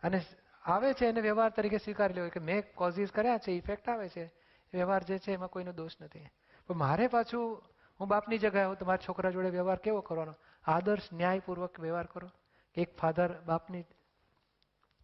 અને 0.02 0.20
આવે 0.62 0.92
છે 0.94 1.06
એને 1.06 1.20
વ્યવહાર 1.20 1.50
તરીકે 1.50 1.78
સ્વીકારી 1.78 2.14
લેવો 2.14 2.28
કે 2.28 2.40
મેં 2.40 2.74
કોઝિસ 2.74 3.10
કર્યા 3.10 3.38
છે 3.38 3.52
ઇફેક્ટ 3.52 3.88
આવે 3.88 4.08
છે. 4.08 4.24
વ્યવહાર 4.72 5.02
જે 5.02 5.18
છે 5.18 5.32
એમાં 5.32 5.48
કોઈનો 5.48 5.72
દોષ 5.72 5.92
નથી. 6.00 6.28
પણ 6.68 6.74
મારે 6.74 7.06
પાછું 7.06 7.62
હું 8.00 8.08
બાપની 8.08 8.38
જગ્યાએ 8.38 8.64
હું 8.64 8.78
તમારા 8.78 9.04
છોકરા 9.08 9.30
જોડે 9.30 9.50
વ્યવહાર 9.50 9.76
કેવો 9.76 10.00
કરવાનો? 10.00 10.34
આદર્શ, 10.64 11.12
ન્યાયપૂર્વક 11.12 11.80
વ્યવહાર 11.80 12.06
કરો. 12.06 12.28
એક 12.74 12.96
ફાધર 12.96 13.40
બાપની 13.40 13.82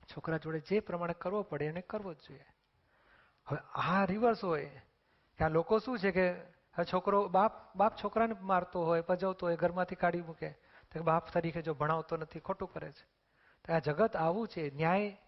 છોકરા 0.04 0.36
જોડે 0.36 0.60
જે 0.60 0.80
પ્રમાણે 0.80 1.12
કરવો 1.12 1.42
પડે 1.42 1.64
એને 1.64 1.80
કરવો 1.80 2.14
જ 2.14 2.16
જોઈએ. 2.16 2.46
હવે 3.46 3.58
આ 3.74 4.04
રિવર્સ 4.04 4.44
હોય 4.44 4.64
કે 5.38 5.44
આ 5.44 5.48
લોકો 5.48 5.78
શું 5.78 5.98
છે 5.98 6.10
કે 6.10 6.34
છોકરો 6.92 7.28
બાપ 7.28 7.76
બાપ 7.76 7.96
છોકરાને 8.04 8.34
મારતો 8.40 8.84
હોય, 8.84 9.00
પજવતો 9.00 9.46
હોય, 9.46 9.56
ઘરમાંથી 9.56 9.94
કાઢી 9.94 10.22
મૂકે. 10.22 10.48
તો 10.92 11.02
બાપ 11.02 11.32
તરીકે 11.32 11.62
જો 11.62 11.74
ભણાવતો 11.74 12.16
નથી, 12.16 12.40
ખોટું 12.40 12.72
કરે 12.72 12.92
છે. 12.92 13.06
તો 13.64 13.74
આ 13.74 13.78
જગત 13.78 14.16
આવું 14.16 14.48
છે. 14.48 14.70
ન્યાય 14.74 15.20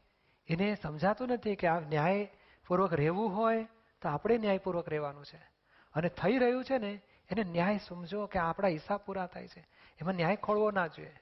એને 0.49 0.77
સમજાતું 0.83 1.29
નથી 1.29 1.57
કે 1.57 1.67
આ 1.67 1.81
ન્યાયપૂર્વક 1.81 2.93
રહેવું 2.93 3.37
હોય 3.37 3.69
તો 4.03 4.09
આપણે 4.09 4.39
ન્યાયપૂર્વક 4.39 4.89
રહેવાનું 4.89 5.25
છે. 5.25 5.56
અને 5.97 6.09
થઈ 6.09 6.39
રહ્યું 6.39 6.65
છે 6.65 6.79
ને, 6.79 7.03
એને 7.31 7.45
ન્યાય 7.45 7.79
સમજો 7.79 8.27
કે 8.27 8.39
આપણા 8.39 8.69
હિસાબ 8.69 9.01
પૂરા 9.01 9.27
થાય 9.27 9.49
છે. 9.49 9.67
એમાં 10.01 10.15
ન્યાય 10.15 10.37
ખોળવો 10.37 10.71
ના 10.71 10.87
જોઈએ. 10.87 11.21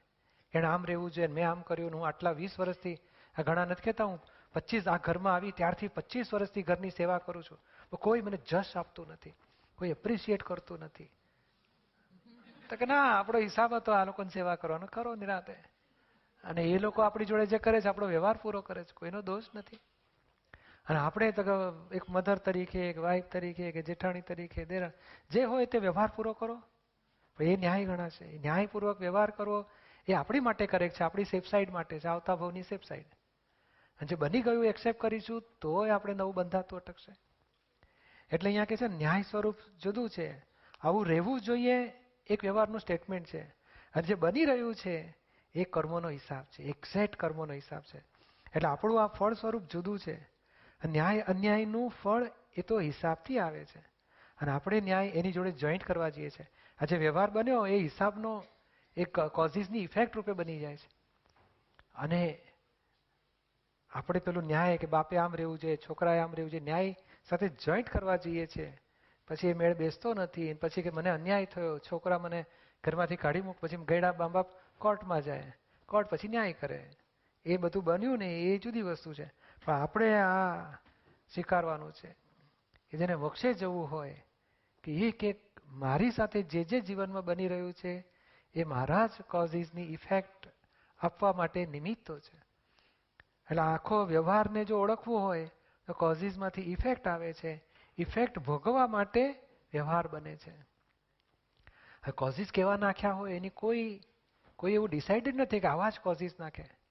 એણે 0.52 0.66
આમ 0.66 0.86
રહેવું 0.86 1.10
જોઈએ, 1.10 1.26
મેં 1.26 1.50
આમ 1.50 1.62
કર્યું 1.62 1.94
હું 1.94 2.06
આટલા 2.06 2.30
વીસ 2.30 2.60
વર્ષથી, 2.60 2.98
આ 3.38 3.42
ઘણા 3.42 3.64
નથી 3.64 3.82
કહેતા 3.82 4.04
હું, 4.04 4.22
પચીસ, 4.52 4.88
આ 4.88 4.96
ઘરમાં 4.96 5.34
આવી 5.34 5.52
ત્યારથી 5.52 5.88
પચીસ 5.88 6.34
વર્ષથી 6.34 6.62
ઘરની 6.62 6.90
સેવા 6.90 7.18
કરું 7.18 7.42
છું. 7.42 7.58
કોઈ 7.96 8.20
મને 8.20 8.36
જશ 8.36 8.76
આપતું 8.76 9.08
નથી. 9.08 9.34
કોઈ 9.74 9.88
એપ્રિશિએટ 9.88 10.42
કરતું 10.42 10.78
નથી. 10.78 11.10
તો 12.70 12.76
કે 12.76 12.86
ના, 12.86 13.18
આપણો 13.18 13.40
હિસાબ 13.40 13.74
હતો, 13.74 13.92
આ 13.92 14.04
લોકોની 14.04 14.28
સેવા 14.28 14.54
કરવાનો. 14.54 14.86
કરો 14.86 15.14
નિરાતે. 15.14 15.52
અને 16.44 16.62
એ 16.62 16.78
લોકો 16.78 17.02
આપણી 17.02 17.24
જોડે 17.24 17.46
જે 17.46 17.58
કરે 17.58 17.80
છે, 17.80 17.88
આપણો 17.88 18.06
વ્યવહાર 18.06 18.36
પૂરો 18.42 18.60
કરે 18.60 18.84
છે. 18.84 18.92
કોઈનો 18.92 19.22
દોષ 19.22 19.42
નથી. 19.54 19.78
અને 20.86 20.98
આપણે 20.98 21.32
તો 21.32 21.42
એક 21.92 22.10
મધર 22.10 22.38
તરીકે, 22.38 22.90
એક 22.90 22.98
વાઇફ 22.98 23.24
તરીકે, 23.24 23.72
કે 23.72 23.82
જેઠાણી 23.82 24.20
તરીકે 24.20 24.64
દેરા 24.64 24.90
જે 25.30 25.44
હોય 25.44 25.66
તે 25.66 25.78
વ્યવહાર 25.78 26.10
પૂરો 26.16 26.32
કરો. 26.32 26.62
પણ 27.36 27.44
એ 27.44 27.56
ન્યાય 27.56 27.84
ગણાશે. 27.84 28.38
ન્યાયપૂર્વક 28.38 29.00
વ્યવહાર 29.00 29.30
કરવો 29.30 29.70
એ 30.08 30.12
આપણી 30.12 30.40
માટે 30.40 30.66
કરેક્ટ 30.66 30.96
છે, 30.96 31.04
આપણી 31.04 31.24
સેફ 31.24 31.46
સાઈડ 31.46 31.70
માટે 31.70 32.00
છે, 32.00 32.08
આવતા 32.08 32.36
ભાવની 32.36 32.62
સેફ 32.62 32.82
સાઈડ 32.82 33.04
અને 33.94 34.06
જે 34.06 34.16
બની 34.16 34.42
ગયું 34.42 34.64
એક્સેપ્ટ 34.64 35.00
કરીશું, 35.00 35.42
તોય 35.60 35.90
આપણે 35.90 36.14
નવું 36.14 36.34
બંધાતું 36.34 36.78
અટકશે. 36.78 37.16
એટલે 38.32 38.48
અહીંયા 38.48 38.64
કે 38.64 38.76
છે, 38.76 38.86
ન્યાય 38.86 39.22
સ્વરૂપ 39.22 39.56
જુદું 39.82 40.10
છે. 40.10 40.46
આવું 40.80 41.06
રહેવું 41.06 41.40
જોઈએ, 41.40 41.92
એક 42.26 42.42
વ્યવહારનું 42.42 42.80
સ્ટેટમેન્ટ 42.80 43.26
છે. 43.26 43.42
અને 43.94 44.02
જે 44.02 44.14
બની 44.14 44.44
રહ્યું 44.44 44.74
છે, 44.74 45.16
એ 45.54 45.64
કર્મોનો 45.64 46.08
હિસાબ 46.08 46.44
છે. 46.44 46.62
એક્ઝેક્ટ 46.62 47.16
કર્મોનો 47.16 47.52
હિસાબ 47.52 47.82
છે. 47.82 47.98
એટલે 48.56 48.68
આપણું 48.68 49.04
આ 49.04 49.06
ફળ 49.06 49.32
સ્વરૂપ 49.32 49.62
જુદું 49.62 49.98
છે. 49.98 50.33
ન્યાય 50.88 51.20
અન્યાયનું 51.20 51.90
ફળ 51.90 52.30
એ 52.56 52.62
તો 52.62 52.80
હિસાબથી 52.80 53.38
આવે 53.38 53.64
છે. 53.64 53.78
અને 54.40 54.50
આપણે 54.50 54.80
ન્યાય 54.80 55.06
એની 55.06 55.32
જોડે 55.32 55.50
જોઈન્ટ 55.50 55.84
કરવા 55.84 56.08
જઈએ 56.08 56.30
છીએ. 56.30 56.46
આ 56.78 56.84
જે 56.84 56.96
વ્યવહાર 56.96 57.30
બન્યો 57.30 57.66
એ 57.66 57.78
હિસાબનો 57.78 58.44
એક 58.96 59.20
કોઝિસની 59.20 59.78
ઇફેક્ટ 59.78 60.16
રૂપે 60.16 60.32
બની 60.32 60.58
જાય 60.58 60.76
છે. 60.76 60.90
અને 61.94 62.38
આપણે 63.90 64.20
પેલું 64.20 64.42
ન્યાય 64.42 64.76
કે 64.76 64.86
બાપે 64.86 65.16
આમ 65.16 65.34
રહેવું 65.34 65.58
જોઈએ, 65.58 65.76
છોકરાએ 65.76 66.18
આમ 66.18 66.34
રહેવું 66.34 66.50
જોઈએ, 66.50 66.64
ન્યાય 66.64 66.96
સાથે 67.30 67.48
જોઈન્ટ 67.48 67.90
કરવા 67.90 68.16
જઈએ 68.16 68.46
છીએ. 68.46 68.78
પછી 69.28 69.48
એ 69.48 69.52
મેળ 69.52 69.74
બેસતો 69.74 70.14
નથી 70.14 70.54
પછી 70.54 70.82
કે 70.82 70.90
મને 70.90 71.10
અન્યાય 71.10 71.44
થયો, 71.44 71.78
છોકરા 71.78 72.18
મને 72.18 72.44
ઘરમાંથી 72.84 73.16
કાઢી 73.16 73.40
મૂક, 73.40 73.56
પછી 73.60 73.76
ગયડા 73.76 74.12
બામ 74.12 74.32
બાપ 74.32 74.46
કોર્ટમાં 74.78 75.22
જાય. 75.22 75.52
કોર્ટ 75.86 76.08
પછી 76.08 76.28
ન્યાય 76.28 76.52
કરે. 76.52 76.90
એ 77.44 77.56
બધું 77.56 77.84
બન્યું 77.84 78.18
ને 78.18 78.40
એ 78.40 78.58
જુદી 78.58 78.82
વસ્તુ 78.82 79.14
છે. 79.14 79.32
પણ 79.64 79.74
આપણે 79.74 80.18
આ 80.18 80.70
સ્વીકારવાનું 81.34 81.92
છે 81.92 82.16
કે 82.90 82.98
જેને 82.98 83.14
મોક્ષે 83.14 83.54
જવું 83.54 83.90
હોય, 83.90 84.24
કે 84.82 84.92
એ 84.92 85.10
કે 85.10 85.36
મારી 85.68 86.10
સાથે 86.10 86.42
જે 86.42 86.64
જે 86.64 86.80
જીવનમાં 86.80 87.24
બની 87.24 87.48
રહ્યું 87.48 87.72
છે, 87.72 88.04
એ 88.54 88.64
મારા 88.64 89.06
જ 89.06 89.10
કોઝિસની 89.22 89.82
ઇફેક્ટ 89.82 90.48
આપવા 90.98 91.32
માટે 91.32 91.66
નિમિત્તો 91.66 92.18
છે. 92.18 92.36
એટલે 93.18 93.62
આખો 93.62 94.04
વ્યવહારને 94.04 94.64
જો 94.64 94.80
ઓળખવું 94.80 95.20
હોય, 95.20 95.50
તો 95.86 95.92
કોઝિસમાંથી 95.92 96.62
ઇફેક્ટ 96.62 97.08
આવે 97.08 97.32
છે. 97.32 97.64
ઇફેક્ટ 97.98 98.38
ભોગવવા 98.38 98.86
માટે 98.86 99.34
વ્યવહાર 99.72 100.08
બને 100.08 100.36
છે. 100.36 100.52
કોઝિસ 102.10 102.52
કેવા 102.52 102.76
નાખ્યા 102.76 103.12
હોય 103.12 103.34
એની 103.34 103.48
કોઈ 103.48 104.00
કોઈ 104.56 104.72
એવું 104.72 104.88
ડિસાઇડેડ 104.88 105.36
નથી 105.36 105.60
કે 105.60 105.68
આવા 105.68 105.90
જ 105.90 106.00
કોઝિસ 106.00 106.40
નાખે. 106.40 106.83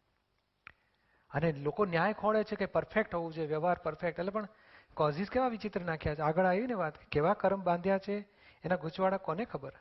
અને 1.33 1.51
લોકો 1.51 1.85
ન્યાય 1.85 2.13
ખોળે 2.13 2.43
છે 2.43 2.55
કે 2.55 2.65
પરફેક્ટ 2.65 3.15
હોવું 3.15 3.33
જોઈએ, 3.33 3.47
વ્યવહાર 3.47 3.77
પરફેક્ટ 3.77 4.19
એટલે 4.19 4.31
પણ 4.31 4.47
કોઝિસ 4.93 5.29
કેવા 5.29 5.47
વિચિત્ર 5.47 5.81
નાખ્યા 5.81 6.15
છે? 6.15 6.21
આગળ 6.21 6.45
આવી 6.45 6.67
ને 6.67 6.73
વાત, 6.73 6.97
કેવા 6.97 7.33
કર્મ 7.33 7.61
બાંધ્યા 7.61 7.97
છે? 7.97 8.19
એના 8.63 8.75
ગુચવાડા 8.75 9.17
કોને 9.17 9.45
ખબર? 9.45 9.73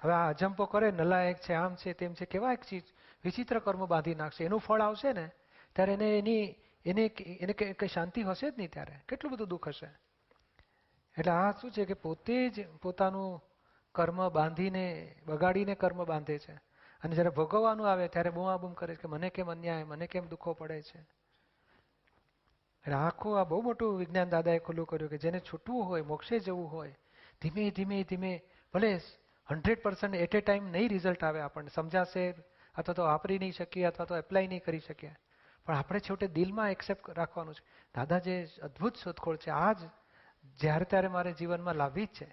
હવે 0.00 0.12
આ 0.12 0.28
અજંપો 0.28 0.64
કરે, 0.64 0.90
નલાયક 0.90 1.38
છે, 1.38 1.52
આમ 1.52 1.74
છે, 1.74 1.92
તેમ 1.92 2.14
છે, 2.14 2.24
કેવા 2.24 2.52
એક 2.52 2.60
ચીજ 2.60 2.84
વિચિત્ર 3.24 3.58
કર્મ 3.58 3.86
બાંધી 3.86 4.14
નાખશે? 4.14 4.44
એનું 4.44 4.60
ફળ 4.60 4.80
આવશે 4.80 5.12
ને, 5.12 5.30
ત્યારે 5.72 5.92
એને 5.92 6.18
એની, 6.18 6.54
એને 6.84 7.06
એને 7.40 7.52
કઈ 7.52 7.86
શાંતિ 7.86 8.22
હશે 8.22 8.50
જ 8.50 8.54
નહીં 8.58 8.70
ત્યારે. 8.70 8.92
કેટલું 9.08 9.32
બધું 9.32 9.48
દુઃખ 9.48 9.68
હશે? 9.68 9.86
એટલે 11.18 11.32
આ 11.32 11.50
શું 11.50 11.70
છે 11.70 11.84
કે 11.84 11.94
પોતે 11.94 12.48
જ 12.48 12.68
પોતાનું 12.82 13.42
કર્મ 13.94 14.28
બાંધીને, 14.28 15.14
બગાડીને 15.26 15.74
કર્મ 15.74 16.04
બાંધે 16.04 16.38
છે? 16.38 16.73
અને 17.04 17.14
જ્યારે 17.14 17.30
ભોગવવાનું 17.30 17.90
આવે 17.90 18.08
ત્યારે 18.08 18.30
બૂમાબૂમ 18.30 18.72
કરે 18.72 18.94
કે 18.94 19.08
મને 19.08 19.30
કેમ 19.30 19.50
અન્યાય, 19.50 19.84
મને 19.84 20.06
કેમ 20.06 20.26
દુઃખો 20.26 20.52
પડે 20.52 20.82
છે? 20.82 20.98
એટલે 20.98 22.94
આખું 22.94 23.40
આ 23.40 23.44
બહુ 23.44 23.62
મોટું 23.62 23.98
વિજ્ઞાન 23.98 24.28
દાદાએ 24.28 24.58
ખુલ્લું 24.58 24.86
કર્યું 24.86 25.10
કે 25.10 25.18
જેને 25.18 25.40
છૂટવું 25.40 25.84
હોય, 25.84 26.02
મોક્ષે 26.02 26.38
જવું 26.38 26.72
હોય, 26.72 26.96
ધીમે 27.42 27.70
ધીમે 27.70 28.02
ધીમે, 28.02 28.42
ભલે 28.74 29.00
hundred 29.50 29.82
percent 29.82 30.14
at 30.14 30.34
a 30.34 30.40
time 30.40 30.64
નહીં 30.64 30.88
રિઝલ્ટ 30.88 31.24
આવે 31.24 31.40
આપણને, 31.40 31.70
સમજાશે 31.74 32.34
અથવા 32.74 32.94
તો 32.94 33.02
વાપરી 33.02 33.38
નહીં 33.38 33.52
શકીએ 33.52 33.84
અથવા 33.84 34.06
તો 34.06 34.16
એપ્લાય 34.16 34.46
નહીં 34.46 34.64
કરી 34.64 34.78
શકીએ. 34.78 35.14
પણ 35.66 35.76
આપણે 35.76 36.00
છેવટે 36.00 36.26
દિલમાં 36.26 36.70
એક્સેપ્ટ 36.70 37.10
રાખવાનું 37.10 37.54
છે. 37.54 37.66
દાદા 37.94 38.18
જે 38.18 38.48
અદ્ભુત 38.62 38.96
શોધખોળ 38.96 39.36
છે. 39.36 39.50
આ 39.50 39.72
જ 39.72 39.76
જ્યારે 40.58 40.84
ત્યારે 40.84 41.08
મારે 41.08 41.32
જીવનમાં 41.32 41.74
લાવવી 41.74 42.06
જ 42.06 42.08
છે. 42.08 42.24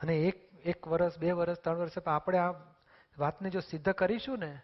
અને 0.00 0.16
એક 0.16 0.50
એક 0.64 0.88
વર્ષ, 0.88 1.18
બે 1.18 1.32
વર્ષ, 1.32 1.58
ત્રણ 1.58 1.78
વર્ષ 1.78 1.98
આપણે 1.98 2.38
આ 2.38 2.52
વાતને 3.18 3.50
જો 3.50 3.60
સિદ્ધ 3.60 3.90
કરીશું 3.90 4.38
ને, 4.38 4.60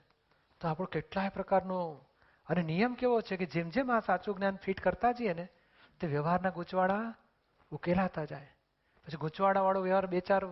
તો 0.61 0.69
આપણો 0.69 0.87
કેટલાય 0.87 1.29
પ્રકારનો, 1.29 2.01
અને 2.47 2.63
નિયમ 2.63 2.95
કેવો 2.95 3.21
છે 3.21 3.37
કે 3.37 3.47
જેમ 3.47 3.69
જેમ 3.69 3.93
આ 3.93 4.01
સાચું 4.01 4.37
જ્ઞાન 4.37 4.57
ફિટ 4.57 4.81
કરતા 4.81 5.13
જઈએ 5.13 5.33
ને, 5.33 5.49
તે 6.01 6.07
વ્યવહારના 6.07 6.51
ગૂંચવાડા 6.51 7.15
ઉકેલાતા 7.71 8.25
જાય. 8.25 8.49
પછી 9.07 9.17
ગૂંચવાડાવાળો 9.17 9.81
વ્યવહાર 9.81 10.07
બે 10.07 10.21
ચાર, 10.21 10.43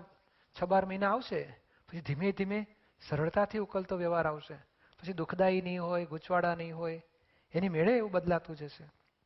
છ 0.60 0.64
બાર 0.64 0.86
મહિના 0.86 1.12
આવશે, 1.12 1.42
પછી 1.88 2.00
ધીમે 2.00 2.32
ધીમે 2.32 2.66
સરળતાથી 3.08 3.58
ઉકલતો 3.58 3.96
વ્યવહાર 3.96 4.26
આવશે. 4.26 4.54
પછી 5.00 5.12
દુઃખદાયી 5.12 5.60
નહીં 5.60 5.82
હોય, 5.82 6.04
ગૂંચવાડા 6.04 6.54
નહીં 6.54 6.76
હોય, 6.76 7.02
એની 7.54 7.68
મેળે 7.68 7.96
એવું 7.96 8.10
બદલાતું 8.10 8.56
જશે. 8.56 8.90